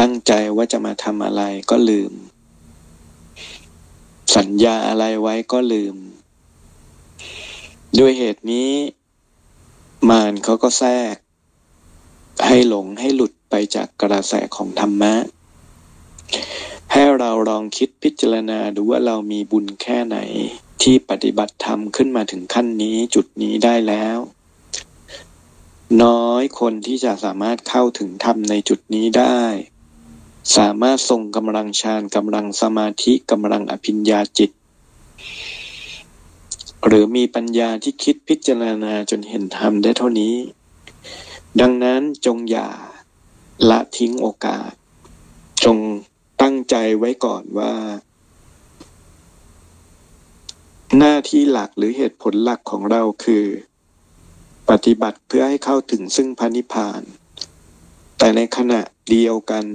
[0.01, 2.13] ตั้งใจว่าจะมาทำอะไรก็ลืม
[4.35, 5.95] สัญญาอะไรไว้ก็ลืม
[7.99, 8.71] ด้วยเหตุนี้
[10.09, 11.15] มารเขาก็แทรก
[12.45, 15.15] ให้หลงให้หลุดไปจากกระแสของธรรมะ
[16.91, 20.17] ให้เราลองคิดพิจารณาดูว่าเรามีบุญแค่ไหน
[20.81, 24.17] ที่ปฏิบัติธรรมขึ้นมาถึงขั้นนี้จุดนี้ได้แล้ว
[26.03, 29.41] น้อยคนที่จะสามารถเข้าถึงธรรมในจุดนี้ได้
[30.55, 34.51] สามารถทรงกำลังฌานกำลังสมาธิกำลังอภิญญาจิต
[36.85, 40.35] หรือมีปัญญาที่คิดพิจารณาจนเห็นธรรมได้เท่านี้
[41.61, 42.69] ดังนั้นจงอย่า
[43.69, 44.71] ละทิ้งโอกาส
[45.63, 45.77] จง
[46.41, 47.73] ตั้งใจไว้ก่อนว่า
[50.97, 53.45] หน้าที่หลักหรือเหตุผลหลักของเราคือ
[54.69, 57.01] ปฏิบัติเพื่อให้เข้าถึงซึ่งพระนิพพาน
[58.17, 59.65] แต่ในขณะเดียวกัน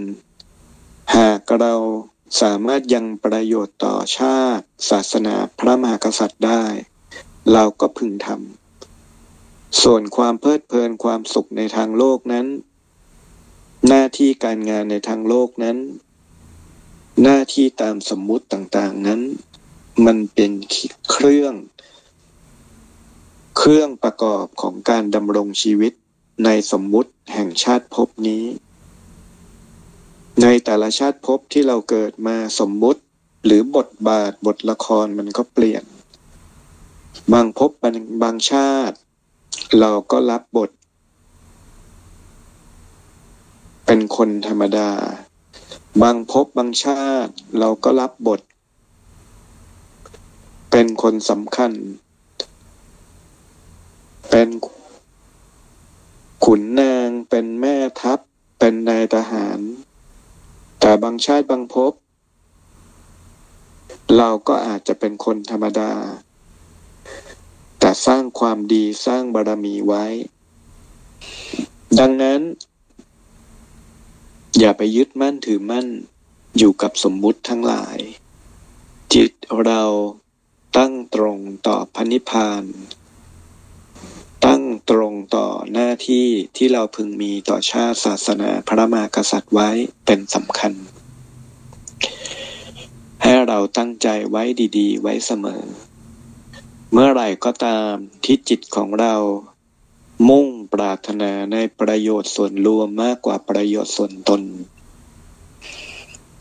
[1.15, 1.75] หากเรา
[2.41, 6.65] สามารถยังประโยชน์ต่อชาติ ศาสนาพระมหากษัตริย์ได้
[7.53, 12.47] เราก็พึงทำส่วนความเพลิดเพลินความสุขในทางโลกนั้น
[13.89, 15.77] หน้าที่การงานในทางโลกนั้น
[17.23, 19.21] หน้าที่ตามสมมุติต่างๆนั้น
[20.07, 20.53] มันเป็น
[21.11, 21.55] เครื่อง
[23.59, 25.93] เครื่องประกอบของการดำรงชีวิต
[26.45, 28.45] ในสมมุติแห่งชาติภพนี้
[30.43, 33.01] ในแต่ละชาติภพที่เราเกิดมาสมมุติ
[33.45, 35.85] หรือบทบาทบทละครมันก็เปลี่ยน
[37.33, 38.97] บางภพบางบางชาติ
[39.81, 40.71] เราก็รับบท
[43.87, 44.91] เป็นคนธรรมดา
[46.03, 48.41] บางภพบางชาติ เราก็รับบท
[50.71, 51.73] เป็นคนสำคัญ
[54.31, 54.49] เป็น
[56.45, 58.19] ขุนนางเป็นแม่ทัพ
[58.59, 59.61] เป็นนายทหาร
[60.89, 61.93] แต่บางชาติบางภพ
[64.17, 65.93] เราก็อาจจะเป็นคนธรรมดา
[67.79, 70.05] แต่สร้างความดีสร้างบารมีไว้
[71.99, 72.41] ดังนั้น
[74.59, 75.87] อย่าไปยึดมั่นถือมั่น
[76.59, 77.99] อยู่กับสมมุติทั้งหลาย
[79.15, 79.33] จิต
[79.65, 79.83] เรา
[80.77, 82.65] ตั้งตรงต่อพระนิพพาน
[84.47, 89.71] ตั้งตรงต่อหน้าที่ที่เราพึงมีต่อชาติศาสนาพระมหากษัตริย์ไว้
[90.07, 90.73] เป็นสำคัญ
[93.23, 94.43] ให้เราตั้งใจไว้
[94.79, 95.63] ดีๆ ไว้เสมอ
[96.93, 97.93] เมื่อไหร่ก็ตาม
[98.25, 99.15] ที่จิตของเรา
[100.29, 104.43] มุ่งปรารถนาในประโยชน์ส่วนรวมมากกว่าประโยชน์ส่วนตน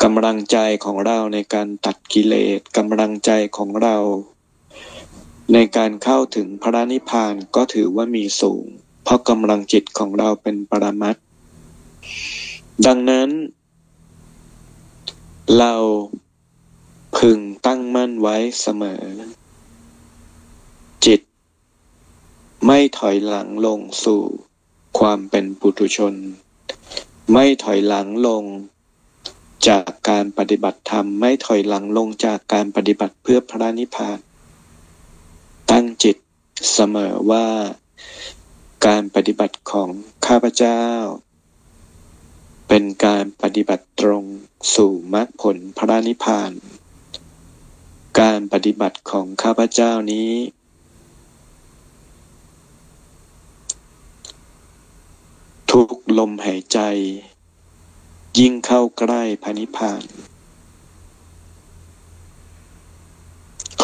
[0.03, 3.97] กำลังใจของเราในการตัดกิเลสกำลังใจของเรา
[5.53, 8.63] ในการเข้าถึงพระนิพพานก็ถือว่ามีสูง
[9.03, 11.23] เพราะกำลังจิตของเราเป็นปรมัตถ์
[12.85, 13.29] ดังนั้น
[15.57, 15.73] เรา
[17.17, 19.03] พึงตั้งมั่นไว้เสมอ
[21.05, 21.21] จิต
[22.65, 24.21] ไม่ถอยหลังลงสู่
[24.99, 26.13] ความเป็นปุถุชน
[27.33, 28.43] ไม่ถอยหลังลง
[29.67, 34.17] จากการปฏิบัติธรรม ไม่ถอยหลังลงจากการปฏิบัติเพื่อพระนิพพาน
[35.71, 36.17] ตั้งจิต
[36.73, 37.47] เสมอว่า
[38.85, 39.89] การปฏิบัติของ
[40.25, 40.81] ข้าพเจ้า
[42.67, 44.23] เป็นการปฏิบัติตรง
[44.75, 46.51] สู่มรรคผลพระนิพพาน
[48.19, 50.31] การปฏิบัติของข้าพเจ้านี้
[55.71, 56.79] ทุกลมหายใจ
[58.39, 60.01] ยิ่งเข้าใกล้พระนิพพาน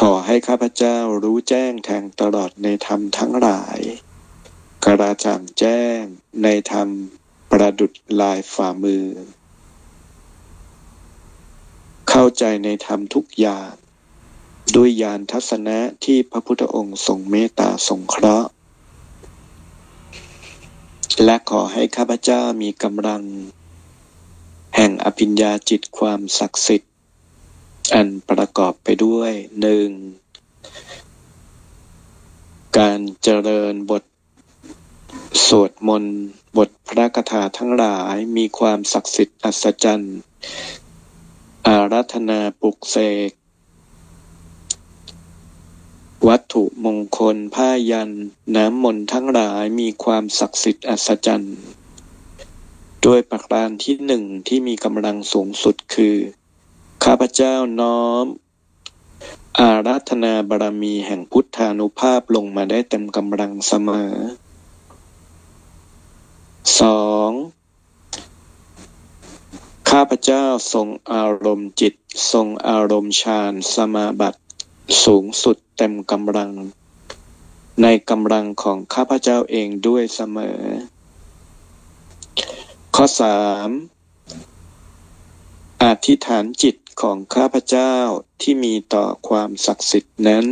[0.05, 3.79] ขอให้ข้าพเจ้ารู้แจ้งแทงตลอดในธรรมทั้งหลาย
[4.85, 5.99] กระจ่างแจ้ง
[6.43, 6.87] ในธรรม
[7.51, 9.05] ประดุดลายฝ่ามือ
[12.09, 13.71] เข้าใจในธรรมทุกอย่าง
[14.75, 18.49] ด้วยญาณทัศนะที่พระพุทธองค์ทรงเมตตาสงเคราะห์
[21.23, 23.23] และขอให้ข้าพเจ้ามีกำลัง
[24.75, 26.90] แห่งอภิญญาจิตความศักดิ์สิทธิ์
[27.93, 29.89] อันประกอบไปด้วย หนึ่ง
[32.77, 34.03] การเจริญบท
[35.47, 36.19] สวดมนต์
[36.57, 40.17] บทพระคาถาทั้งหลายมีความศักดิ์สิทธิ์อัศจรรย์
[41.67, 42.97] อารัธนาปลุกเส
[43.29, 43.31] ก
[46.27, 48.11] วัตถุมงคลผ้ายัน
[48.55, 51.57] น้ำมนต์ทั้งหลายมีความศักดิ์สิทธิ์อัศจรรย์
[53.05, 56.17] ด้วยประการที่หนึ่งที่มีกำลังสูงสุดคือ
[57.03, 58.25] ข้าพเจ้าน้อม
[59.59, 64.11] อาราธนาบารมีแห่งพุทธานุภาพลงมาได้เต็มกำลังเสมอ
[66.79, 67.31] สอง
[69.89, 71.93] ข้าพเจ้าทรงอารมณ์จิต
[72.31, 74.41] ทรงอารมณ์ฌานสมาบัติ
[75.03, 76.51] สูงสุดเต็มกำลัง
[77.81, 80.59] ในกำลังของข้าพเจ้าเองด้วยเสมอ
[82.95, 83.69] ข้อสาม
[85.83, 87.95] อธิษฐานจิต ของข้าพเจ้า
[88.41, 90.45] ที่มีต่อความศักดิ์สิทธิ์นั้น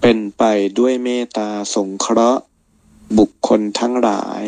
[0.00, 0.44] เป็นไป
[0.78, 2.42] ด้วยเมตตาสงเคราะห์
[3.18, 4.42] บุคคลทั้งหลาย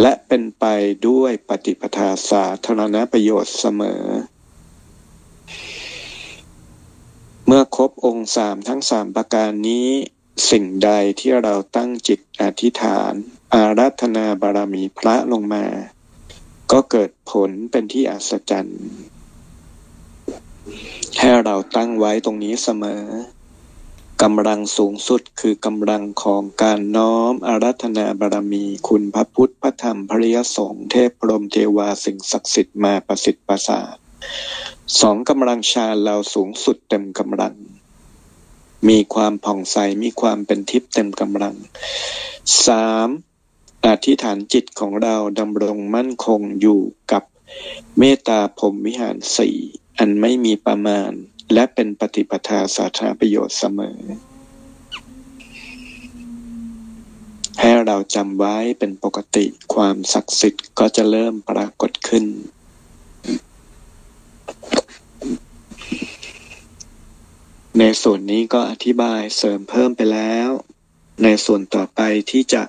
[0.00, 0.64] และเป็นไป
[1.08, 4.04] ด้วยปฏิปทาสาธารณประโยชน์เสมอ
[7.46, 9.88] เมื่อครบองค์สามทั้งสามประการนี้
[10.50, 13.12] สิ่งใดที่เราตั้งจิตอธิษฐาน
[13.54, 15.66] อารัธนาบารมีพระลงมา
[16.72, 18.84] ก็เกิดผลเป็นที่อัศจรรย์
[21.18, 23.02] ให้เราตั้งไว้ตรงนี้เสมอ
[24.22, 33.96] กำลังสูงสุดคือกำลังของการน้อมอารัธนาบารมี คุณพระพุทธพระธรรมพระริยสงฆ์เทพพรมเทวาสิ่งศักดิ์สิทธิ์มาประสิทธิ์ประสาท
[35.00, 37.54] สองกำลังฌาเราสูงสุดเต็มกำลัง
[38.88, 41.54] มีความผ่องใสมีความเป็นทิพย์เต็มกำลัง
[42.66, 43.08] สาม
[43.86, 46.80] อธิษฐานจิตของเราดำรงมั่นคงอยู่
[47.12, 47.22] กับ
[47.98, 49.56] เมตตาพรมวิหารสี่
[49.98, 51.10] อันไม่มีประมาณ
[51.52, 53.98] และเป็นปฏิปทาสาธารณประโยชน์เสมอ
[57.60, 62.24] ให้เราจำไว้เป็นปกติความศักดิ์สิทธิ์ก็จะเริ่มปรากฏขึ้น
[67.78, 70.48] ในส่วนนี้ก็อธิบายเสริมเพิ่มไปแล้ว
[71.22, 72.62] ในส่วนต่อไปที่จะ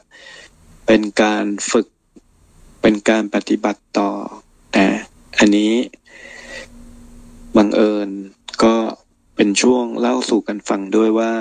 [0.85, 1.87] เป็นการฝึก
[2.81, 4.11] เป็นการปฏิบัติต่อ
[4.77, 4.89] นะ
[5.37, 5.71] อันนี้
[7.61, 8.09] บังเอิญ
[8.63, 8.75] ก็
[9.35, 11.31] เป็นช่วงเล่าสู่กันฟังด้วยว่า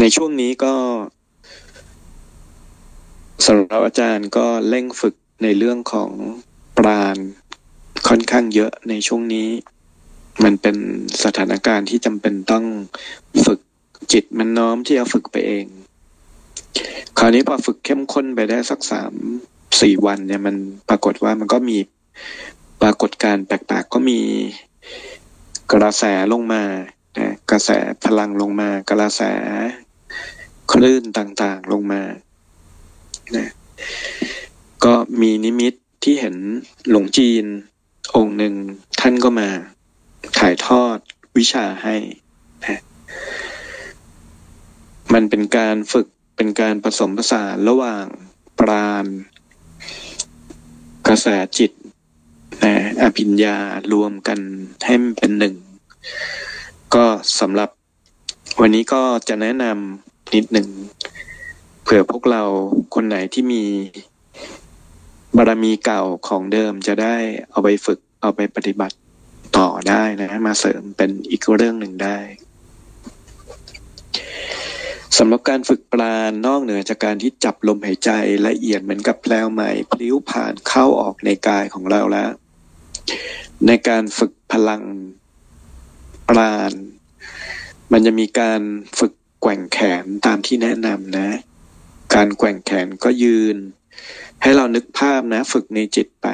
[0.00, 0.74] ในช่วงนี้ก็
[3.46, 6.10] สำหรับอาจารย์ก็เร่งฝึกในเรื่องของ
[6.78, 7.16] ปราณ
[8.08, 9.48] ค่อนข้างเยอะในช่วงนี้
[10.44, 10.76] มันเป็น
[11.24, 12.64] สถานการณ์ที่จำเป็นต้อง
[13.46, 13.60] ฝึก
[14.12, 15.66] จิตมันน้อมที่จะฝึกไปเอง
[17.18, 19.12] คราวนี้พอฝึกเข้มข้นไปได้สักสาม
[19.80, 20.56] สี่วันเนี่ยมัน
[20.88, 21.78] ปรากฏว่ามันก็มี
[22.82, 24.20] ปรากฏการแปลกๆก็มี
[25.72, 26.64] กระแสลงมา
[27.18, 27.70] นะกระแส
[28.04, 29.22] พลังลงมา กระแส
[30.72, 32.02] คลื่นต่างๆลงมา
[33.36, 33.48] นะ
[34.84, 36.36] ก็มีนิมิตที่เห็น
[36.90, 37.44] หลวงจีน
[38.16, 38.54] องค์หนึ่ง
[39.00, 39.48] ท่านก็มา
[40.38, 40.98] ถ่ายทอด
[41.36, 41.96] วิชาให้
[42.62, 42.80] นะ
[45.12, 48.06] มันเป็นการฝึกเป็นการผสมผสานระหว่าง
[48.58, 49.06] ปราณ
[51.06, 51.26] กระแส
[51.58, 51.72] จิต
[52.64, 53.56] นะอภิญญา
[53.92, 54.38] รวมกัน
[54.84, 55.54] ให้มันเป็นหนึ่ง
[56.94, 57.04] ก็
[57.40, 57.70] สำหรับ
[58.60, 60.68] วันนี้ก็จะแนะนำนิดหนึ่ง
[61.82, 62.42] เผื่อพวกเรา
[62.94, 63.64] คนไหนที่มี
[65.36, 67.16] บารมีเก่าของเดิมจะได้
[67.50, 68.96] เอาไปฝึกเอาไปปฏิบัติ
[69.56, 72.18] ต่อได้นะมาเสริมเป็นอีกเรื่องหนึ่งได้
[75.18, 78.10] สำหรับการฝึกปราณนอกเหนือจากการที่จับลมหายใจ
[78.46, 82.30] ละเอียดเหมือนกับแปลวใหม่พลิ้วผ่านเข้าออกในกายของเราแล้ว
[83.66, 84.82] ในการฝึกพลัง
[86.28, 86.72] ปราณ
[87.92, 88.60] มันจะมีการ
[88.98, 91.28] ฝึกแกว่งแขนตามที่แนะนำนะ
[92.14, 93.56] การแกว่งแขนก็ยืน
[94.42, 96.26] ให้เรานึกภาพนะ ฝึกในจิตไป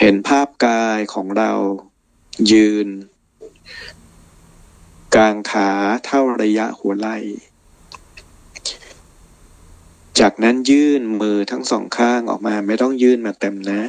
[0.00, 1.52] เห็นภาพกายของเรา
[2.52, 2.88] ยืน
[5.14, 5.70] กลางขา
[6.06, 7.18] เท่าระยะหัวไหล่
[10.20, 13.82] จากนั้นยื่นมือทั้งสองข้างออกมาไม่ต้องยื่นมาเต็มนะ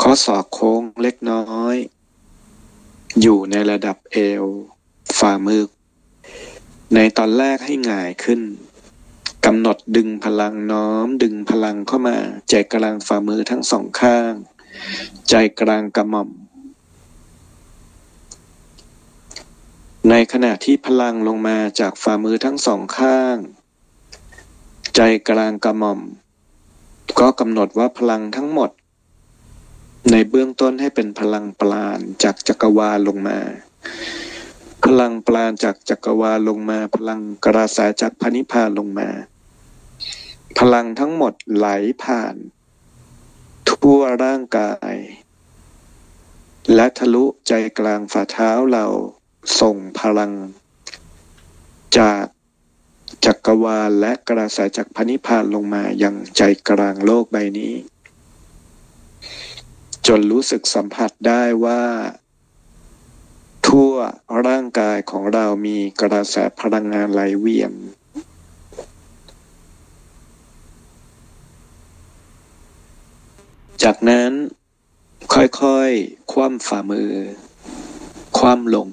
[0.00, 1.76] ข้อศอกโค้งเล็กน้อย
[3.20, 4.44] อยู่ในระดับเอว
[5.18, 5.62] ฝ่ามือ
[6.94, 8.40] ในตอนแรกให้หงายขึ้น
[9.46, 12.18] กำหนดดึงพลังน้อม ดึงพลังเข้ามา
[12.50, 14.32] ใจกลางฝ่ามือทั้งสองข้าง
[15.28, 16.30] ใจกลางกระหม่อม
[20.10, 23.36] ในขณะที่พลังลงมาจากฝ่ามือทั้งสองข้าง
[24.96, 26.00] ใจกลางกระหม่อม
[27.18, 28.70] ก็กำหนดว่าพลังทั้งหมด
[30.14, 33.38] ในเบื้องต้นให้เป็นพลังปราณจากจักรวาลลงมา
[34.84, 39.08] พลังปราณจากจักรวาลลงมา พลังกระแสจากพนิพพานลงมา
[40.58, 41.66] พลังทั้งหมดไหล
[42.02, 42.34] ผ่าน
[43.68, 44.94] ทั่วร่างกาย
[46.74, 48.86] และทะลุใจกลางฝ่าเท้าเรา
[49.60, 50.32] ส่งพลัง
[51.98, 52.24] จาก
[53.24, 57.74] จักรวาลและกระแสจากพนิพพานลงมายังใจกลางโลกใบนี้
[60.18, 61.82] นรู้สึกสัมผัสได้ว่า
[63.66, 63.92] ทั่ว
[64.46, 67.72] ร่างกายของเรามีกระแสพลังงานไหลเวียน
[73.82, 74.32] จากนั้น
[75.34, 77.12] ค่อยๆ คว่ำฝ่ามือ
[78.38, 78.88] คว่ำลง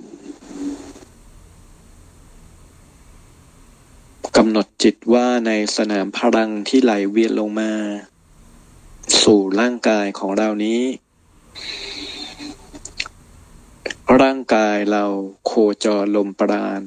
[4.38, 7.72] กำหนดจิตว่าในสนามพลังที่ไหลเวียนลงมา
[9.24, 10.82] สู่ร่างกายของเรานี้
[14.22, 15.06] ร่างกายเรา
[15.46, 15.52] โค
[15.84, 16.82] จรลมปราณ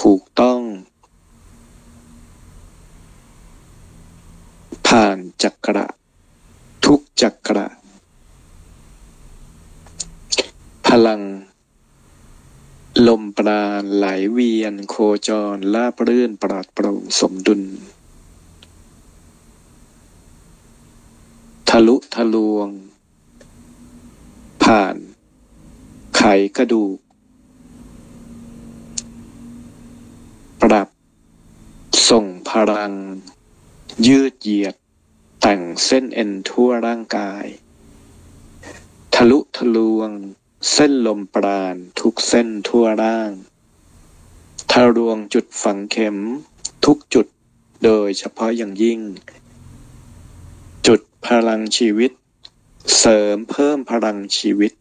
[0.00, 0.60] ถูกต้อง
[4.86, 5.86] ผ่านจักระ
[6.84, 7.66] ทุกจักระ
[10.86, 11.22] พลัง
[13.08, 14.96] ลมปราณไหลเวียนโค
[15.28, 17.62] จรลาบรื่นปราดโปร่งสมดุล
[21.68, 22.68] ทะลุทะลวง
[24.64, 24.96] ผ่าน
[26.16, 26.22] ไข
[26.56, 26.98] กระดูก
[30.62, 30.88] ปรับ
[32.08, 32.92] ส่งพลัง
[34.06, 34.74] ยืดเหยียด
[35.40, 37.44] แต่งเส้นเอ็นทั่วร่างกาย
[39.14, 40.10] ทะลุทะลวง
[40.72, 43.30] เส้นลมปราณทุกเส้นทั่วร่าง
[44.70, 46.16] ทะลวงจุดฝังเข็ม
[46.84, 47.26] ทุกจุด
[47.84, 49.00] โดยเฉพาะอย่างยิ่ง
[50.86, 52.12] จุดพลังชีวิต
[52.96, 54.72] เสริมเพิ่มพลังชีวิต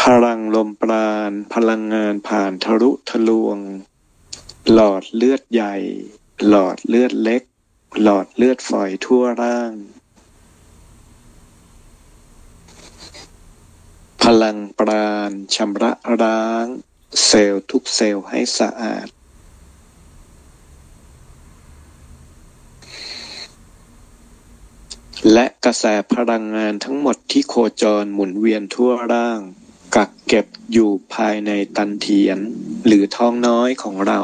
[0.00, 3.58] พลังลมปราณ พลังงานผ่านทะลุทะลวง
[4.72, 5.76] หลอดเลือดใหญ่
[6.48, 7.42] หลอดเลือดเล็ก
[8.02, 9.72] หลอดเลือดฝอยทั่วร่าง
[14.22, 16.66] พลังปราณชำระล้าง
[17.26, 19.08] เซลล์ทุกเซลล์ให้สะอาด
[25.30, 29.40] และกระแสพลังงานทั้งหมดที่โคจรหมุนเวียนทั่วร่าง
[29.96, 32.38] กักเก็บอยู่ภายในตันเทียน
[32.86, 34.20] หรือท้องน้อยของเรา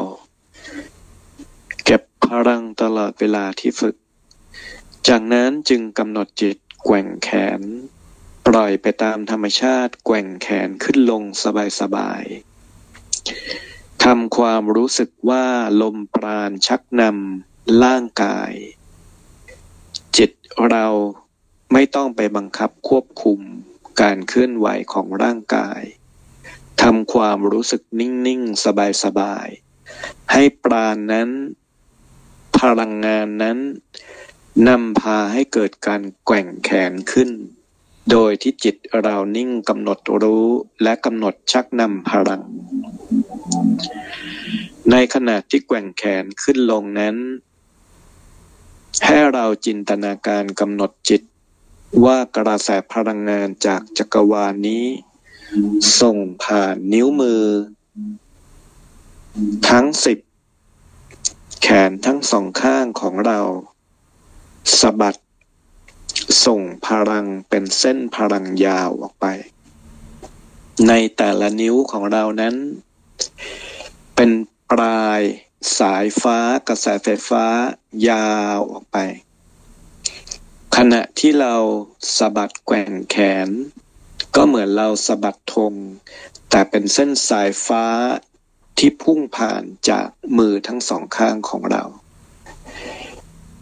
[1.85, 3.97] เก็บพลังตลอดเวลาที่ฝึก
[5.09, 7.61] จากนั้นจึงกำหนดจิตแกว่งแขน
[8.47, 11.23] ปล่อยไปตามธรรมชาติแกว่งแขนขึ้นลง
[11.81, 15.47] สบายๆทำความรู้สึกว่า
[15.83, 18.53] ลมปราณชักนำร่างกาย
[20.71, 20.87] เรา
[21.73, 23.41] ไม่ต้องไปบังคับควบคุม
[24.01, 25.81] การเคลื่อนไหวของร่างกาย
[26.83, 28.65] ทำความรู้สึกนิ่งๆ
[29.05, 31.29] สบายๆ ให้ปราณนั้น
[32.59, 33.59] พลังงานนั้น
[34.69, 37.31] นำพาให้เกิดการแกว่งแขนขึ้น
[38.11, 40.47] โดยที่จิตเรานิ่งกำหนดรู้
[40.83, 42.43] และกำหนดชักนำพลัง
[44.91, 47.17] ในขณะที่แกว่งแขนขึ้นลงนั้น
[49.05, 51.23] ให้เราจินตนาการกำหนดจิต
[52.05, 54.85] ว่ากระแสพลังงานจากจักรวาลนี้
[56.01, 57.45] ส่งผ่านนิ้วมือ
[59.69, 60.19] ทั้งสิบ
[61.63, 63.41] แขนทั้งสองข้างของเรา
[64.81, 65.19] สะบัด
[66.45, 69.27] ส่งพลังเป็นเส้นพลังยาวออกไป
[70.89, 72.55] ในแต่ละนิ้วของเรานั้น
[74.15, 74.31] เป็น
[74.71, 75.21] ปลาย
[75.79, 76.39] สายฟ้า
[76.69, 77.45] กระแสไฟฟ้า
[78.09, 78.97] ยาวออกไป
[80.77, 81.57] ขณะที่เรา
[82.17, 83.49] สะบัดแกว่งแขน
[84.35, 85.75] ก็เหมือนเราสะบัดธง
[86.51, 87.85] แต่เป็นเส้นสายฟ้า
[88.79, 90.07] ที่พุ่งผ่านจาก
[90.39, 91.85] มือทั้งสองข้างของเรา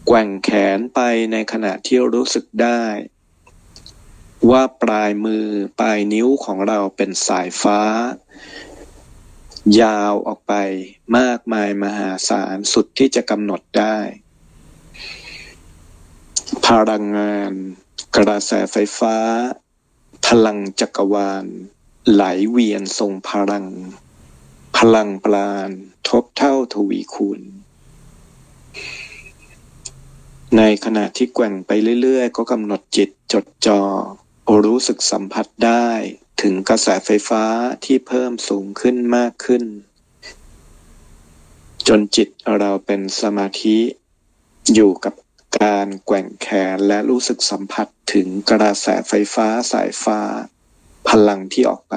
[0.06, 1.00] แกว่งแขนไป
[1.32, 2.82] ในขณะที่รู้สึกได้
[4.50, 5.46] ว่าปลายมือ
[5.80, 7.80] ปลายนิ้วของเราเป็นสายฟ้า
[9.80, 10.54] ยาวออกไป
[11.18, 13.98] มากมายมหาศาลสุดที่จะกำหนดได้
[16.66, 17.52] พลังงาน
[18.16, 19.16] กระแสไฟฟ้า
[20.26, 21.46] พลังจักรวาล
[22.12, 23.66] ไหลเวียนทรงพลัง
[24.76, 25.70] พลังปราณ
[26.08, 27.40] ทบเท่าทวีคูณ
[30.56, 31.70] ในขณะที่แกว่งไป
[32.02, 35.88] เรื่อยๆ ก็กำหนดจิตจดจอ่อรู้สึกสัมผัสได้
[36.40, 37.44] ถึงกระแสไฟฟ้า
[37.84, 39.64] ที่เพิ่มสูงขึ้นมากขึ้น
[41.88, 42.28] จนจิต
[42.58, 43.78] เราเป็นสมาธิ
[44.74, 45.14] อยู่กับ
[45.62, 50.20] การแกว่งแขนและรู้สึกสัมผัสถึงกระแสไฟฟ้าสายฟ้า
[51.08, 51.94] พลังที่ออกไป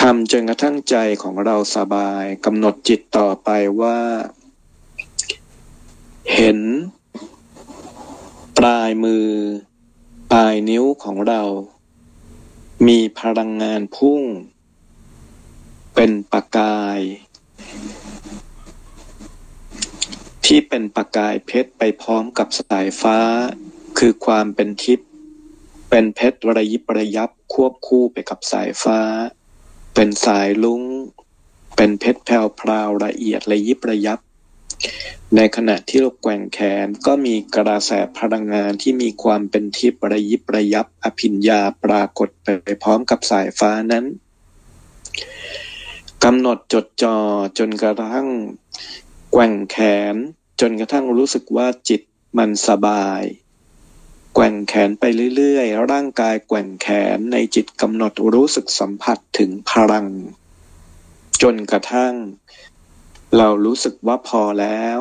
[0.00, 3.50] ทำจนกระทั่งใจของเราสบายกำหนดจิตต่อไป
[3.80, 3.98] ว่า
[6.34, 6.60] เห็น
[8.58, 9.28] ปลายมือ
[10.32, 11.42] ปลายนิ้วของเรา
[12.86, 14.22] มีพลังงานพุ่ง
[15.94, 17.00] เป็นประกาย
[20.46, 23.18] ที่เป็นประกายเพชรไปพร้อมกับสายฟ้า
[23.98, 25.08] คือความเป็นทิพย์
[25.90, 29.00] เป็นเพชรระยิบระยับควบคู่ไปกับสายฟ้า
[29.94, 30.82] เป็นสายลุง
[31.76, 34.20] เป็นเพชรแผ่วพราวละเอียดระยิบระยับ
[35.36, 44.04] ในขณะที่เราแกว่งแขนก็มีกระแสพลังงานที่มีความเป็นทิพย์ระยิบระยับอภิญญาปรากฏไปพร้อมกับสายฟ้านั้น
[46.24, 47.18] กำหนดจดจ่อ
[47.58, 48.28] จนกระทั่ง
[49.32, 49.76] แกว่งแข
[50.12, 50.14] น
[50.60, 52.00] จนกระทั่งรู้สึกว่าจิต
[52.38, 53.22] มันสบาย
[54.34, 55.04] แกว่งแขนไป
[55.36, 60.06] เรื่อยๆ ร่างกายแกว่งแขนในจิตกำหนดรู้สึกสัมผัสถึงพลัง
[61.42, 62.14] จนกระทั่ง
[63.34, 64.98] เรารู้สึกว่าพอแล้ว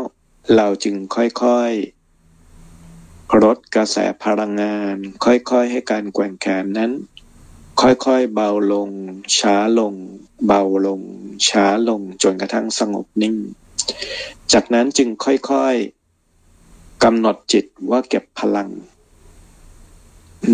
[0.56, 4.96] เราจึงค่อยๆลดกระแสพลังงาน
[5.26, 6.92] ค่อยๆ ให้การแกว่งแขนนั้น
[7.82, 8.90] ค่อยๆ เบาลง
[9.38, 9.94] ช้าลง
[10.48, 11.02] เบาลง
[11.50, 13.36] ช้าลงจนกระทั่งสงบนิ่ง
[14.54, 18.70] จากนั้นจึงค่อยๆกำหนดจิตว่าเก็บพลัง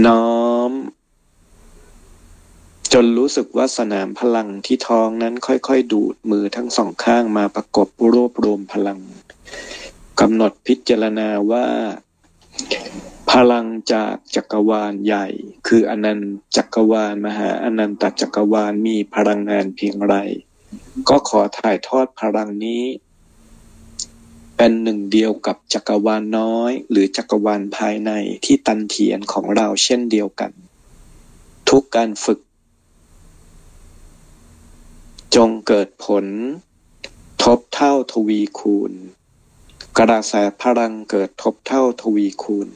[0.05, 0.71] น้อม
[2.93, 8.99] จนรู้สึกว่าสนามพลังที่ท้องนั้นค่อยๆ ดูดมือทั้งสองข้างมาประกบรวบรวมพลัง
[10.19, 11.65] กำหนดพิจารณาว่า
[13.31, 15.27] พลังจากจักรวาลใหญ่
[15.67, 20.15] คืออนันต์จักรวาลมหาอนันตจักรวาลมีพลังงานเพียงไร
[21.09, 22.83] ก็ขอถ่ายทอดพลังนี้
[24.57, 28.11] เป็นหนึ่งเดียวกับจักรวาลน้อย หรือจักรวาลภายใน
[28.45, 30.51] ที่ตันเทียนของเราเช่นเดียวกัน
[31.69, 32.39] ทุกการฝึก
[35.37, 36.25] จงเกิดผล
[37.43, 38.91] ทบเท่าทวีคูณ
[39.97, 42.69] กระแสพลังเกิดทบเท่าทวีคูณ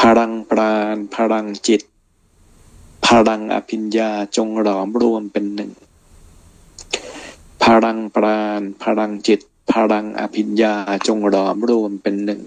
[0.00, 1.82] พลังปราณ พลังจิต
[3.06, 5.70] พลังอภิญญาจงหลอมรวมเป็นหนึ่ง
[7.62, 9.40] พลังปราณ พลังจิต
[9.72, 10.74] พลังอภิญญา
[11.06, 12.42] จงหลอมรวมเป็นหนึ่ง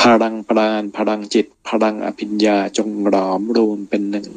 [0.00, 4.28] พลังปราณ พลังจิต พลังอภิญญาจงหลอมรวมเป็นหนึ่ง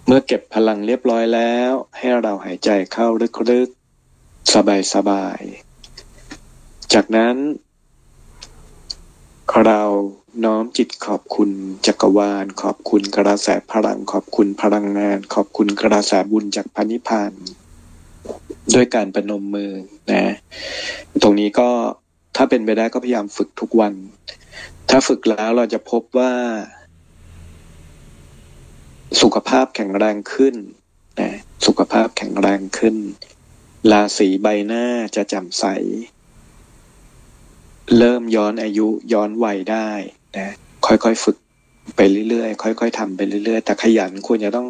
[0.13, 3.07] มื่อเก็บพลังเรียบร้อยแล้ว ให้เราหายใจเข้า
[3.51, 4.53] ลึกๆ
[4.93, 7.35] สบายๆ จากนั้น
[9.65, 9.81] เรา
[10.45, 11.49] น้อมจิตขอบคุณ
[11.85, 17.31] จักรวาล ขอบคุณกระแสพลังขอบคุณพลังงาน ขอบคุณกระแสบุญจากพันิพพาน
[18.73, 19.71] ด้วยการประนมมือ
[20.11, 20.35] นะ
[21.21, 21.69] ตรงนี้ก็
[22.35, 23.93] ถ้าเป็นไปได้ก็พยายามฝึกทุกวัน
[24.89, 26.33] ถ้าฝึกแล้วเราจะพบว่า
[29.19, 30.55] สุขภาพแข็งแรงขึ้น
[31.19, 31.31] นะ
[31.65, 32.95] สุขภาพแข็งแรงขึ้น
[33.91, 34.85] ราศีใบหน้า
[35.15, 35.65] จะแจ่มใส
[37.97, 39.89] เริ่มย้อนอายุย้อนวัยได้
[40.37, 40.53] นะ
[40.85, 41.37] ค่อยๆฝึก
[41.95, 41.99] ไป
[42.29, 44.67] เรื่อยๆค่อย ๆทำไปเรื่อย ๆ แต่ขยันควรจะต้อง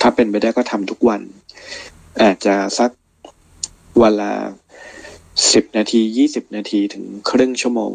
[0.00, 1.22] ถ้าเป็นไปได้ก็ทำทุกวัน
[2.22, 2.90] อาจจะสัก
[3.98, 4.32] เวลา
[5.52, 7.92] สิบนาทียี่สิบนาทีถึงครึ่งชั่วโมง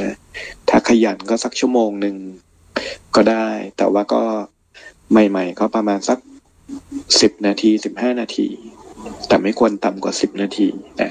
[0.00, 0.12] นะ
[0.68, 2.16] ถ้าขยันก็สักชั่วโมงหนึ่ง
[3.16, 4.22] ก็ได้ แต่ว่าก็
[5.10, 6.18] ใหม่ ๆ ก็ประมาณสัก
[7.20, 8.48] สิบนาทีสิบห้านาที
[9.28, 10.68] แต่ไม่ควรต่ำกว่าสิบนาที
[11.00, 11.10] นะ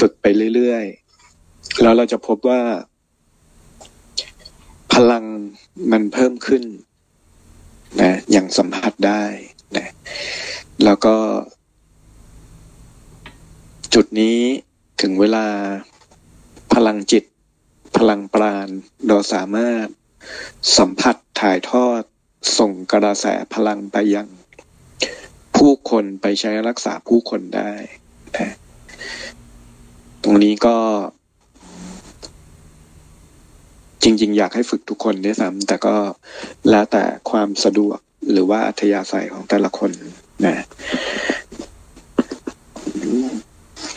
[0.00, 2.60] ฝึกไปเรื่อยๆ แล้วเราจะพบว่า
[4.92, 5.24] พลัง
[5.92, 6.62] มันเพิ่มขึ้น
[8.00, 9.24] นะอย่างสัมผัสได้
[9.76, 9.86] นะ
[10.84, 11.16] แล้วก็
[13.94, 14.38] จุดนี้
[15.00, 15.46] ถึงเวลา
[16.74, 17.24] พลังจิต
[17.96, 18.68] พลังปราณ
[19.06, 19.86] เราสามารถ
[20.78, 22.02] สัมผัสถ่ายทอด
[22.58, 24.28] ส่งกระแสพลังไปยัง
[25.56, 27.72] ผู้คนไปใช้รักษาผู้คนได้
[30.22, 30.76] ตรงนี้ก็
[34.02, 35.96] จริง ๆ อยากให้ฝึกทุกคนด้วยซ้ำแต่ก็
[36.70, 37.98] แล้วแต่ความสะดวก
[38.30, 39.90] หรือว่าอัธยาศัยของแต่ละคน
[40.44, 40.56] นะ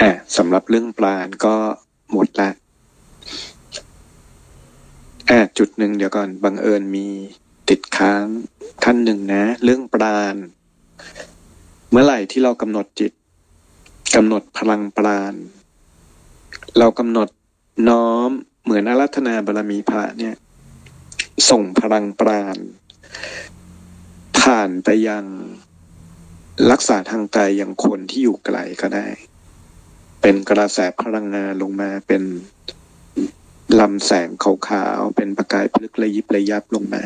[0.02, 1.56] อะสำหรับเรื่องปลานก็
[2.12, 2.50] หมดละ
[5.30, 7.08] อะจุดหนึ่งเดี๋ยวก่อนบังเอิญมี
[7.70, 8.26] ติดค้าง
[8.84, 10.36] ท่านหนึ่งนะ เรื่องปราณ
[11.89, 13.11] เมื่อไหร่ที่เรากำหนดจิต
[14.15, 15.34] กำหนดพลังปราณ
[16.78, 17.30] เรากำหนด
[17.89, 18.30] น้อม
[18.63, 20.36] เหมือนอารัธนาบารมีพระเนี่ย
[21.49, 22.57] ส่งพลังปราณ
[24.39, 25.26] ผ่านไปยัง
[26.72, 29.07] รักษาทางกายอย่างคนที่อยู่ไกลก็ได้
[30.22, 32.24] เป็นกระแสพลังงานลงมาเป็น
[33.80, 37.03] ลำแสงขาวๆ เป็นประกายพลึกระยิบระยับลงมา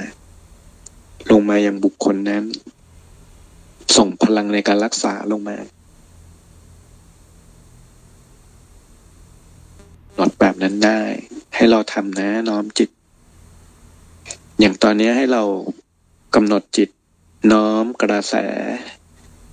[1.31, 2.43] ลงมายังบุคคลนั้น
[3.97, 5.57] ส่งพลังในการรักษาลงมา
[10.15, 11.01] หนอดแบบนั้นได้
[11.55, 12.89] ให้เราทำนะน้อมจิต
[14.59, 15.43] อย่างตอนนี้ให้เรา
[16.35, 16.89] กำหนดจิต
[17.51, 18.35] น้อมกระแส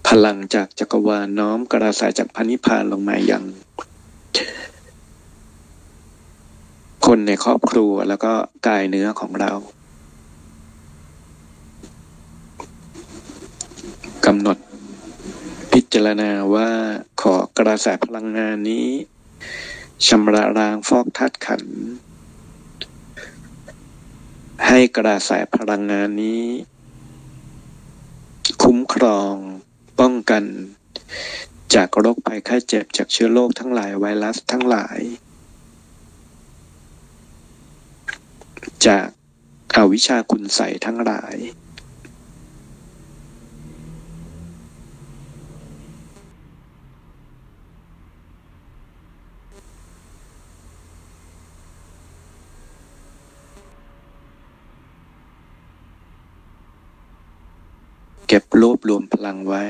[0.06, 3.44] พลังจากจักรวาลน้อมกระแสจากพันิพพานลงมาอยัง
[7.06, 8.32] คนในครอบครัวแล้วก็
[8.66, 9.52] กายเนื้อของเรา
[14.26, 14.58] กำหนด
[15.72, 16.70] พิจารณาว่า
[17.22, 18.88] ขอกระแสพลังงานนี้
[20.06, 21.62] ชำระล้างฟอกธาตุขัน
[24.66, 26.44] ให้กระแสพลังงานนี้
[28.62, 29.34] คุ้มครอง
[30.00, 30.44] ป้องกัน
[31.74, 34.98] จากโรคภัยไข้เจ็บจากเชื้อโรคทั้งหลายไวรัสทั้งหลาย
[38.86, 39.08] จาก
[39.74, 41.36] อาวิชชาคุณใสทั้งหลาย
[58.32, 59.62] เก็บรวบรวมพลังไว้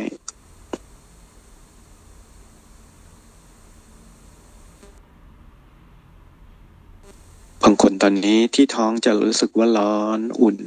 [7.63, 10.59] บางคนตอนนี้ที่ท้องจะรู้สึกว่าร้อนอุ่น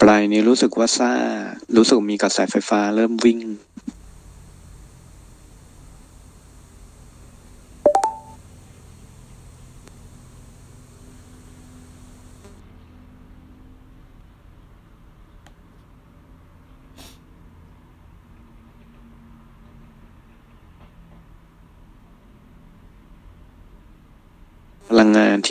[0.00, 1.12] ปลายนี้รู้สึกว่าซ่า
[1.76, 3.38] รู้สึกมีกระแสไฟฟ้าเริ่มวิ่ง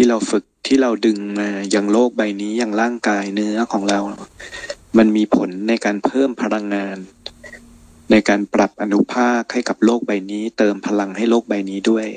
[0.01, 3.99] ที่เราฝึกที่เราดึงมาอย่างโลกใบนี้อย่างร่างกายเนื้อของเรา
[4.97, 6.97] มันมีผลในการเพิ่มพลังงาน
[8.11, 12.07] ในการปรับอนุภาคให้กับโลกใบนี้ เติมพลังให้โลกใบนี้ด้วย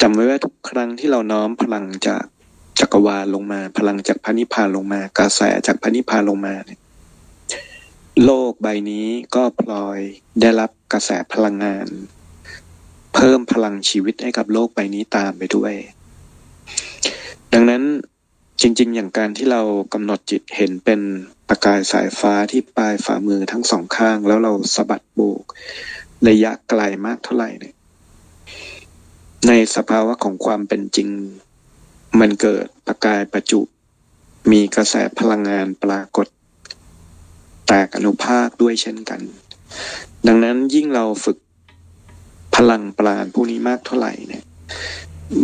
[0.00, 2.24] จำไว้ว่าทุกครั้งที่เราน้อมพลังจาก
[2.80, 6.80] จักรวาลลงมา พลังจากพระนิพพานลงมา กระแสจากพระนิพพานลงมาเนี่ย
[8.24, 10.00] โลกใบนี้ก็พลอย
[10.40, 11.86] ได้รับกระแสพลังงาน
[13.14, 15.74] เพิ่มพลังชีวิตให้กับโลกใบนี้ตามไปด้วย
[17.52, 17.82] ดังนั้น
[18.60, 21.00] จริง ๆ อย่างการที่เรากำหนดจิตเห็นเป็น
[21.48, 25.42] ประกายสายฟ้าที่ปลายฝ่ามือทั้งสองข้าง แล้วเราสะบัดโบก
[26.28, 27.74] ระยะไกลมากเท่าไหร่เนี่ย
[29.48, 31.08] ในสภาวะของความเป็นจริง
[32.20, 33.60] มันเกิดประกายประจุ
[34.50, 36.26] มีกระแสพลังงานปรากฏ
[37.68, 39.20] แตกอนุภาคด้วยเช่นกัน
[40.26, 41.38] ดังนั้นยิ่งเราฝึก
[42.54, 44.44] พลังปราณพวกนี้มากเท่าไหร่เนี่ย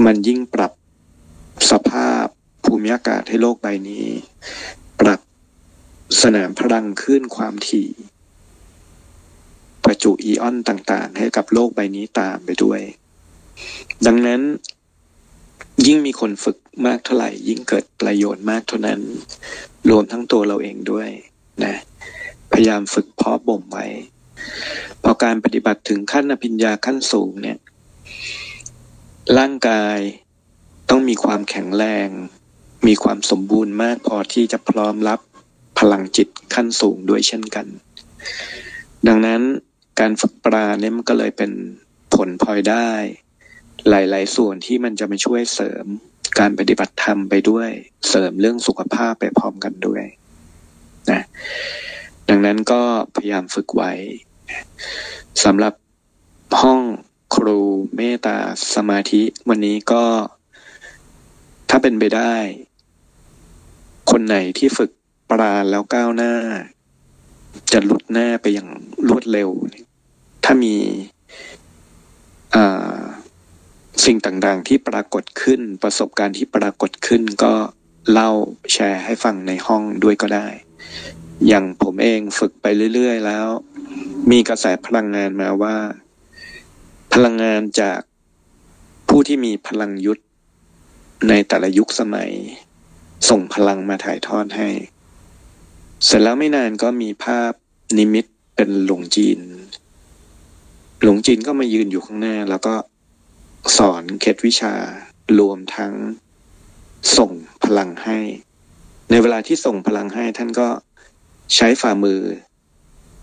[0.05, 0.73] มันยิ่งปรับ
[1.71, 2.27] สภาพ
[2.65, 4.07] ภูมิอากาศให้โลกใบนี้
[5.01, 5.21] ปรับ
[6.23, 7.89] สนามพลังขึ้นความถี่
[9.85, 12.81] ประจุอีออนต่างๆ ให้กับโลกใบนี้ตามไปด้วย
[14.07, 14.41] ดังนั้น
[15.87, 16.57] ยิ่งมีคนฝึก
[16.87, 19.01] มากเท่าไหร่ ยิ่งเกิดประโยชน์มากเท่านั้น
[19.91, 21.09] รวมทั้งตัวเราเองด้วย
[21.65, 21.75] นะ
[22.53, 23.87] พยายามฝึกเพาะบ่มไว้
[25.03, 27.59] พอการปฏิบัติถึงขั้นอภิญญาขั้นสูงเนี่ย
[29.39, 29.99] ร่างกาย
[30.91, 32.09] ต้องมีความแข็งแรง
[32.87, 35.21] มีความสมบูรณ์มากพอที่จะพร้อมรับ
[35.79, 37.67] พลังจิตขั้นสูงด้วยเช่นกัน
[39.09, 39.43] ดังนั้น
[40.01, 41.53] การฝึกปราเนี่ยมันก็เลยเป็น
[42.15, 42.91] ผลพลอยได้
[43.89, 45.87] หลาย ๆ ส่วนที่มันจะมาช่วยเสริม
[46.39, 47.71] การปฏิบัติธรรมไปด้วย
[48.09, 50.03] เสริมเรื่องสุขภาพไปพร้อมกันด้วย
[51.11, 51.23] นะ
[52.29, 52.83] ดังนั้นก็
[53.15, 53.93] พยายามฝึกไว้
[55.45, 55.75] สำหรับ
[56.61, 56.81] ห้อง
[57.35, 57.61] ครู
[57.97, 58.39] เมตตา
[58.75, 60.05] สมาธิ วันนี้ก็
[61.71, 62.35] ถ้าเป็นไปได้
[64.11, 64.91] คนไหนที่ฝึก
[65.31, 66.35] ปราณแล้วก้าวหน้า
[67.73, 68.69] จะหลุดหน้าไปอย่าง
[69.09, 69.51] รวดเร็ว
[70.45, 70.75] ถ้ามี
[74.05, 77.55] สิ่งต่างๆที่ปรากฏขึ้นประสบการณ์ที่ปรากฏขึ้นก็
[78.13, 78.31] เล่า
[78.73, 80.47] แชร์ให้ฟังในห้องด้วยก็ได้
[81.49, 83.47] อย่างผมเองฝึกไปเรื่อย ๆ แล้ว
[84.31, 85.77] มีกระแสพลังงานมาว่า
[87.13, 87.99] พลังงานจาก
[89.09, 90.23] ผู้ที่มีพลังยุทธ
[91.27, 92.31] ในแต่ละยุคสมัย
[93.29, 94.69] ส่งพลังมาถ่ายทอดให้
[96.05, 97.53] เสร็จแล้วไม่นานก็มีภาพ
[97.99, 98.25] นิมิต
[98.57, 99.41] เป็นหลวงจีน
[101.03, 102.75] หลวงจีนก็มายืนอยู่ข้างหน้า แล้วก็
[103.77, 104.75] สอนเคล็ดวิชา
[105.39, 105.95] รวมทั้ง
[107.17, 107.33] ส่ง
[107.65, 108.19] พลังให้
[109.11, 110.69] ในเวลาที่ส่งพลังให้ท่านก็
[111.55, 112.21] ใช้ฝ่ามือ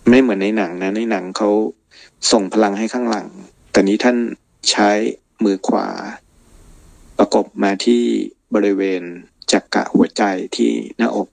[0.08, 1.50] ไม่เหมือนในหนังนะในหนังเขา
[2.32, 3.28] ส่งพลังให้ข้างหลัง
[3.72, 4.16] แต่นี้ท่าน
[4.70, 4.90] ใช้
[5.44, 5.86] มือขวา
[7.18, 8.02] ประกบมาที่
[8.54, 9.02] บริเวณ
[9.52, 10.22] จักกะหัวใจ
[10.56, 11.28] ที่หน้าอก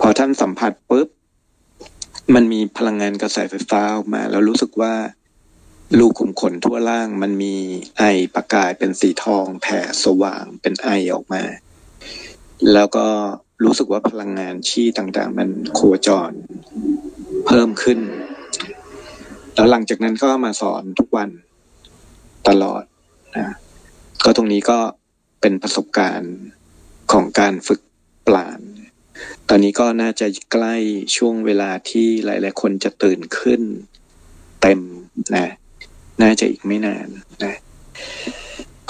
[0.00, 1.08] พอท่านสัมผัสปุ๊บ
[2.34, 4.94] มันมีพลังงานกระแสไฟฟ้าออกมา แล้วรู้สึกว่า
[5.98, 7.54] ลูกขุมขนทั่วล่างมันมี
[7.98, 8.02] ไอ
[8.34, 11.42] ประกายเป็นสีทอง แผ่สว่างเป็นไอออกมา
[12.72, 13.06] แล้วก็
[13.64, 16.32] รู้สึกว่าพลังงานชี้ต่างๆ มันโคจร
[17.46, 17.98] เพิ่มขึ้น
[19.54, 21.30] แล้วหลังจากนั้นก็มาสอนทุกวัน
[22.48, 22.82] ตลอด
[23.36, 23.48] นะ
[24.24, 24.78] ก็ตรงนี้ก็
[25.40, 26.34] เป็นประสบการณ์
[27.12, 27.80] ของการฝึก
[28.26, 28.60] ปลาน
[29.48, 30.76] ตอนนี้ก็น่าจะใกล้
[31.16, 33.62] ช่วงเวลาที่หลาย ๆ คนจะตื่นขึ้น
[34.62, 34.80] เต็ม
[35.36, 35.48] นะ
[36.22, 37.08] น่าจะอีกไม่นาน
[37.44, 37.54] นะ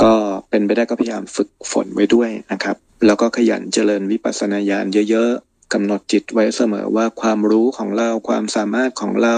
[0.02, 0.12] ก็
[0.48, 9.36] เป็นไปได้ก็พยายามฝึกฝนไว้ด้วยนะครับ แล้วก็ขยันเจริญวิปัสสนาญาณเยอะ ๆกำหนดจิตไว้เสมอว่าความรู้ของเราความสามารถของเรา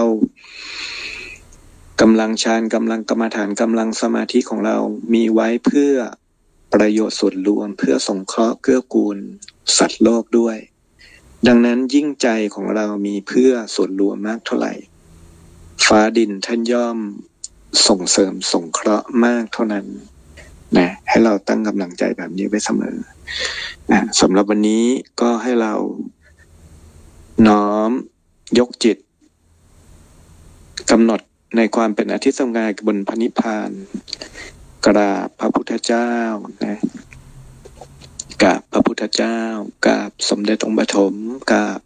[2.00, 4.76] กำลังฌานกำลังกรรมฐานกำลังสมาธิของเรา
[5.14, 5.94] มีไว้เพื่อ
[6.72, 9.18] ประโยชน์ส่วนรวมเพื่อสงเคราะห์เกื้อกูล
[9.78, 10.56] สัตว์โลกด้วย
[11.46, 14.72] ดังนั้นยิ่งใจของเรามีเพื่อส่วนรวมมากเท่าไหร่
[15.86, 16.98] ฟ้าดินท่านย่อม
[17.88, 19.86] ส่งเสริมสงเคราะห์มากเท่านั้น
[20.76, 22.96] นะให้เราตั้งกำลังใจแบบนี้ไว้เสมอ
[23.92, 24.84] นะสำหรับวันนี้
[25.20, 25.74] ก็ให้เรา
[27.48, 27.90] น้อม
[28.58, 28.96] ยกจิต
[30.90, 31.20] กำหนด
[31.54, 33.70] ในความเป็นอาทิตย์สงายบนพระนิพพาน
[34.86, 36.10] กราบพระพุทธเจ้า
[36.64, 36.78] นะ
[38.42, 39.38] กราบพระพุทธเจ้า
[39.86, 41.14] กราบสมเด็จองค์ปฐม
[41.52, 41.80] กราบ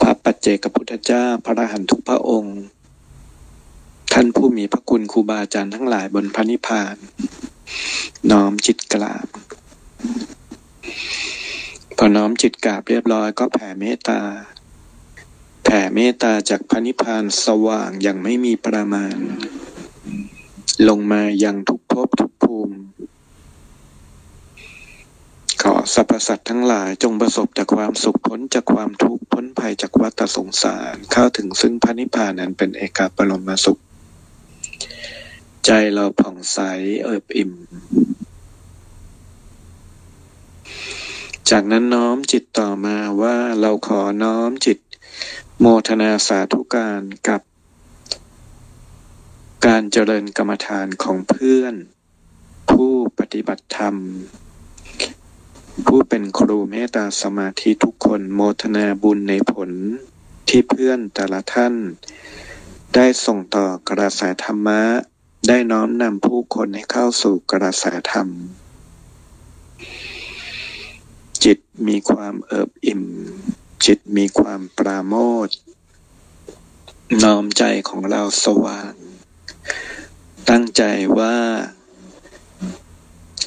[0.00, 2.58] พระปัจเจกพุทธเจ้าพระอรหันตุพระองค์
[4.12, 6.96] ท่านผู้มีพระคุณครูบาอาจารย์ทั้งหลายบนพระนิพพาน
[8.30, 9.26] น้อมจิตกราบ
[11.96, 14.20] พอน้อมจิตกราบเรียบร้อยก็แผ่เมตตา
[15.74, 19.16] ผ่เมตตาจากพระนิพพานสว่างอย่างไม่มีประมาณ
[20.88, 22.76] ลงมายังทุกภพทุกภูมิ
[25.62, 33.80] ขอสรรพสัตว์ทั้งหลายจงประสบจากความสุขพ้นจากความทุกข์พ้นภัยจากวัฏสงสารเข้าถึงซึ่งพระนิพพานนั้นเป็นเอกาปรมสุข
[35.64, 36.58] ใจเราผ่องใส
[37.04, 37.52] เอิบอิ่ม
[41.50, 44.78] จากนั้นน้อมจิตต่อมาว่าเราขอน้อมจิต
[45.62, 47.42] โมทนาสาธุการกับ
[49.66, 51.74] การเจริญกรรมฐานของเพื่อน
[52.70, 53.94] ผู้ปฏิบัติธรรม
[55.86, 59.70] ผู้เป็นครูเมตตาสมาธิทุกคนโมทนาบุญในผล
[60.48, 61.74] ที่เพื่อนแต่ละท่าน
[62.94, 64.82] ได้ส่งต่อกระแสธรรมะ
[65.48, 68.28] ได้น้อมนำผู้คนให้เข้าสู่กระแสธรรม
[71.44, 73.02] จิตมีความเอิบอิ่ม
[73.86, 75.14] จิตมีความปราโม
[75.46, 75.48] ท
[77.22, 78.92] น้อมใจของเราสว่าง
[80.48, 80.82] ตั้งใจ
[81.18, 81.36] ว่า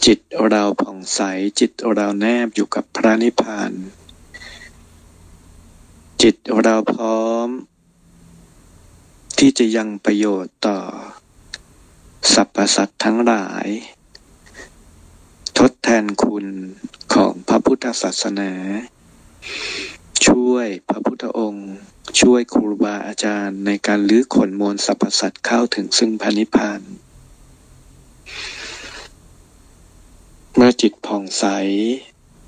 [0.06, 0.20] จิต
[0.50, 1.22] เราผ่องใส
[1.60, 3.72] จิตเราแนบอยู่กับพระนิพพาน
[6.22, 7.48] จิตเราพร้อม
[9.38, 10.80] ที่จะยังประโยชน์ต่อ
[12.34, 13.68] สรรพสัตว์ทั้งหลาย
[15.58, 16.46] ทดแทนคุณ
[17.14, 18.52] ของพระพุทธศาสนา
[20.28, 21.70] ช่วยพระพุทธองค์
[22.20, 26.82] ช่วยครูบาอาจารย์ ในการลื้อขนมวลสรรพสัตว์เข้าถึงซึ่งพระนิพพาน
[30.56, 31.46] เมื่อจิตผ่องใส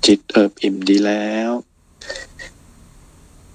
[0.06, 1.50] จิตเอิบอิ่มดีแล้ว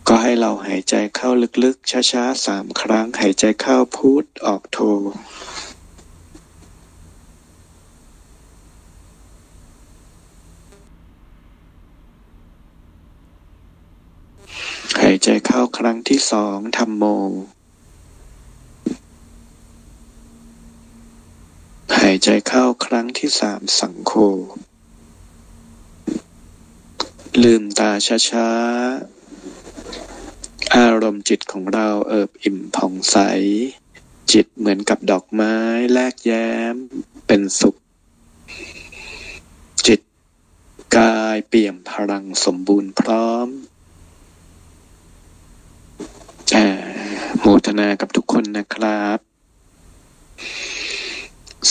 [0.07, 1.29] ก็ให้เราหายใจเข้า
[1.63, 4.79] ลึกๆ ช้าๆสามครั้ง หายใจเข้าพูดออกโท
[14.99, 17.03] หายใจเข้าครั้งที่สองทำโม
[21.99, 24.13] หายใจเข้าครั้งที่สามสังโฆ
[27.43, 27.91] ลืมตา
[28.29, 33.17] ช้าๆ อารมณ์จิตของเราเอิบอิ่มผ่องใส
[34.31, 35.55] จิตเหมือนกับดอกไม้
[35.93, 36.75] แลกแย้ม
[37.27, 37.75] เป็นสุข
[39.87, 40.01] จิต
[40.95, 43.49] กายเปี่ยมพลังสมบูรณ์พร้อม
[47.39, 49.19] โมทนากับทุกคนนะครับ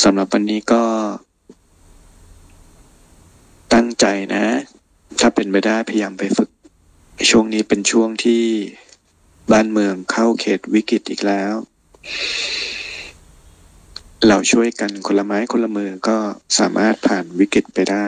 [0.03, 0.85] สำหรับวันนี้ก็
[3.74, 4.45] ตั้งใจนะ
[5.20, 6.51] ถ้าเป็นไปได้พยายามไปฝึก
[7.31, 8.45] ช่วงนี้เป็นช่วงที่
[9.53, 11.53] บ้านเมืองเข้าเขตวิกฤตอีกแล้ว
[14.28, 16.18] เราช่วยกันคนละไม้คนละมือก็
[16.59, 18.07] สามารถผ่านวิกฤตไปได้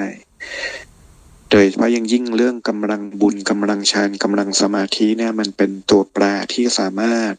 [1.55, 6.25] โดยเฉพาะยังยิ่งเรื่องกำลังบุญกำลังฌานกำลังสมาธิเนี่ยมันเป็นตัวแปร
[6.55, 7.35] ที่สามารถ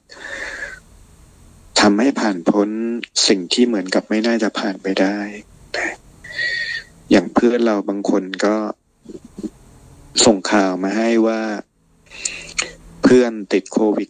[1.79, 2.69] ทำให้ผ่านพ้น
[3.27, 5.17] สิ่งที่เหมือนกับไม่น่าจะผ่านไปได้
[7.11, 8.55] อย่างเพื่อนเราบางคนก็
[10.25, 11.41] ส่งข่าวมาให้ว่า
[13.03, 14.09] เพื่อนติดโควิด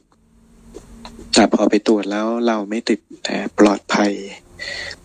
[1.33, 4.11] แต่พอไปตรวจแล้วเราไม่ติดแต่ปลอดภัย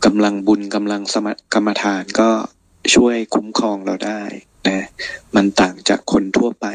[0.04, 2.30] กำลังบุญกำลังสมกรรมฐานก็
[2.94, 4.22] ช่วยคุ้มครองเราได้
[4.68, 4.78] นะ
[5.34, 6.66] มันต่างจากคนทั่วไป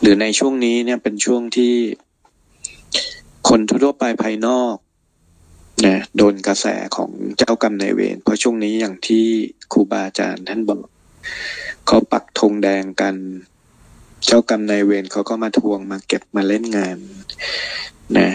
[0.00, 1.74] หรือในช่วงนี้เนี่ยเป็นช่วงที่
[3.48, 4.74] คนทั่วไปภายนอก
[5.86, 6.66] นะโดนกระแส
[6.96, 9.24] ของเจ้ากรรมนายเวรเพราะช่วงนี้อย่างที่
[9.72, 10.80] ครูบาอาจารย์ท่านบอก
[11.86, 13.14] เขาปักธงแดงกัน
[14.26, 16.98] เจ้ากรรมนายเวรเขาก็มาทวงมาเก็บมาเล่นงาน
[18.18, 18.30] นะ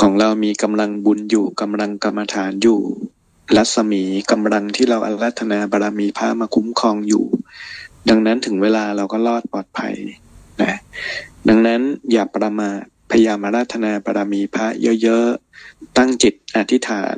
[0.00, 2.80] ของเรามีกำลังบุญอยู่กำลังกรรมฐานอยู่
[3.56, 7.24] รัศมีกำลังที่เราอารัธนาบารมีพระมาคุ้มครองอยู่
[8.08, 9.94] ดังนั้นถึงเวลาเราก็รอดปลอดภัย
[10.62, 10.74] นะ
[11.48, 11.80] ดังนั้น
[12.12, 12.80] อย่าประมาท
[13.10, 14.66] พยายามอาราธนาบารมีพระ
[15.02, 17.16] เยอะๆ ตั้งจิตอธิษฐาน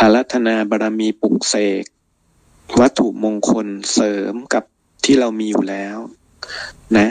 [0.00, 1.84] อารัธนาบารมีปลุกเสก
[2.80, 4.64] วัตถุมงคลเสริมกับ
[5.04, 5.96] ที่เรามีอยู่แล้ว
[6.98, 7.08] นะ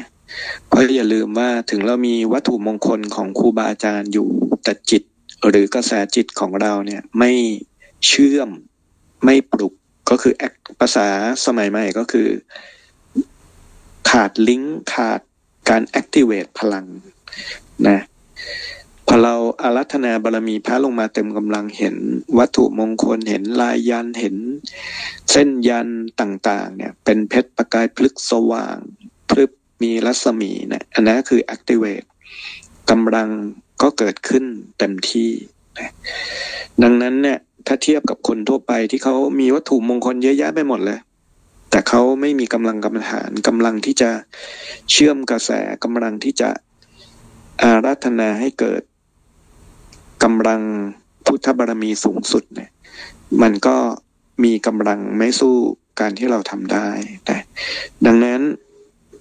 [0.68, 4.30] เพราะอย่าลืมว่าถึงเรามีวัตถุมงคลของครูบาอาจารย์อยู่
[4.64, 5.04] แต่จิต
[5.50, 7.32] หรือกระแสจิตของเราเนี่ยไม่
[8.08, 8.50] เชื่อม
[9.26, 9.74] ไม่ปลุก
[10.10, 10.34] ก็คือ
[10.80, 11.08] ภาษา
[11.46, 12.28] สมัยใหม่ก็คือ
[14.10, 15.22] ขาดลิงก์ขาด
[15.70, 16.86] การ activate พลัง
[17.88, 18.00] นะ
[19.08, 21.96] พอเราอารัธนาบารมีพระลงมาเต็มกำลังเห็น
[22.38, 24.36] วัตถุมงคลเห็นลายยันเห็น
[25.32, 25.88] เส้นยัน
[26.20, 28.78] ต่างๆ เนี่ย เป็นเพชรประกายพลึกสว่าง
[29.30, 32.08] พลึบมีรัศมีเนี่ยอันนั้นคือ activate
[32.90, 33.30] กำลัง
[33.82, 34.44] ก็เกิดขึ้น
[34.80, 35.30] เต็มที่
[35.80, 35.92] นะ
[36.84, 41.00] ดังนั้นเนี่ย ถ้าเทียบกับคนทั่วไปที่เขามีวัตถุมงคลเยอะแยะไปหมดเลย
[41.70, 44.10] แต่เขาไม่มีกำลังกรรมฐานกำลังที่จะ
[44.92, 45.52] เชื่อมกระแส
[45.84, 46.50] กำลังที่จะ
[47.62, 48.82] อาราธนาให้เกิด
[50.24, 50.62] กำลัง
[51.26, 52.70] พุทธบารมีสูงสุดเนี่ย
[53.42, 53.78] มันก็
[54.44, 55.56] มีกำลังไม่สู้
[56.00, 56.90] การที่เราทำได้
[57.30, 57.42] นะ
[58.06, 58.42] ดังนั้น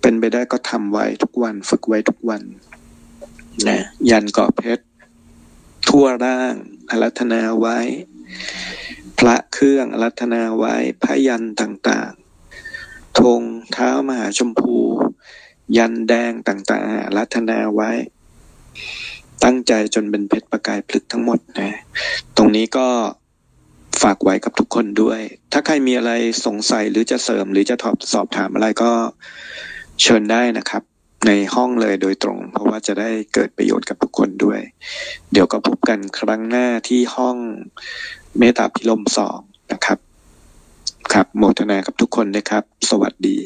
[0.01, 2.43] เป็นไปได้ก็ทำไว้ทุกวันฝึกไว้ทุกวัน
[3.69, 3.81] นะ
[4.11, 4.85] ยันเกาะเพชร
[5.89, 6.55] ทั่วร่าง
[6.91, 7.79] อารัธนาไว้
[9.19, 13.43] พระเครื่องอารัธนาไว้พระยันต่างๆธง
[13.73, 14.77] เท้ามหาชมพู
[15.77, 17.91] ยันแดงต่างๆอารัธนาไว้
[19.45, 21.71] ตั้งใจจนเป็นเพชรประกายพลึกทั้งหมดนะ
[22.37, 22.89] ตรงนี้ก็
[24.03, 25.21] ฝากไว้กับทุกคนด้วย
[25.53, 26.13] ถ้าใครมีอะไร
[26.47, 27.77] สงสัยหรือจะเสริมหรือจะ
[28.13, 28.91] สอบถามอะไรก็
[30.03, 30.83] เชิญได้นะครับ
[31.27, 34.61] ในห้องเลยโดยตรง เพราะว่าจะได้เกิดประโยชน์กับทุกคนด้วย
[35.33, 37.37] เดี๋ยวก็พบกันครั้งหน้าที่ห้อง
[38.39, 39.39] เมตตาพิลมสอง
[39.73, 39.99] นะครับ
[41.13, 43.39] ครับโมทนากับทุกคนนะครับ สวัสดี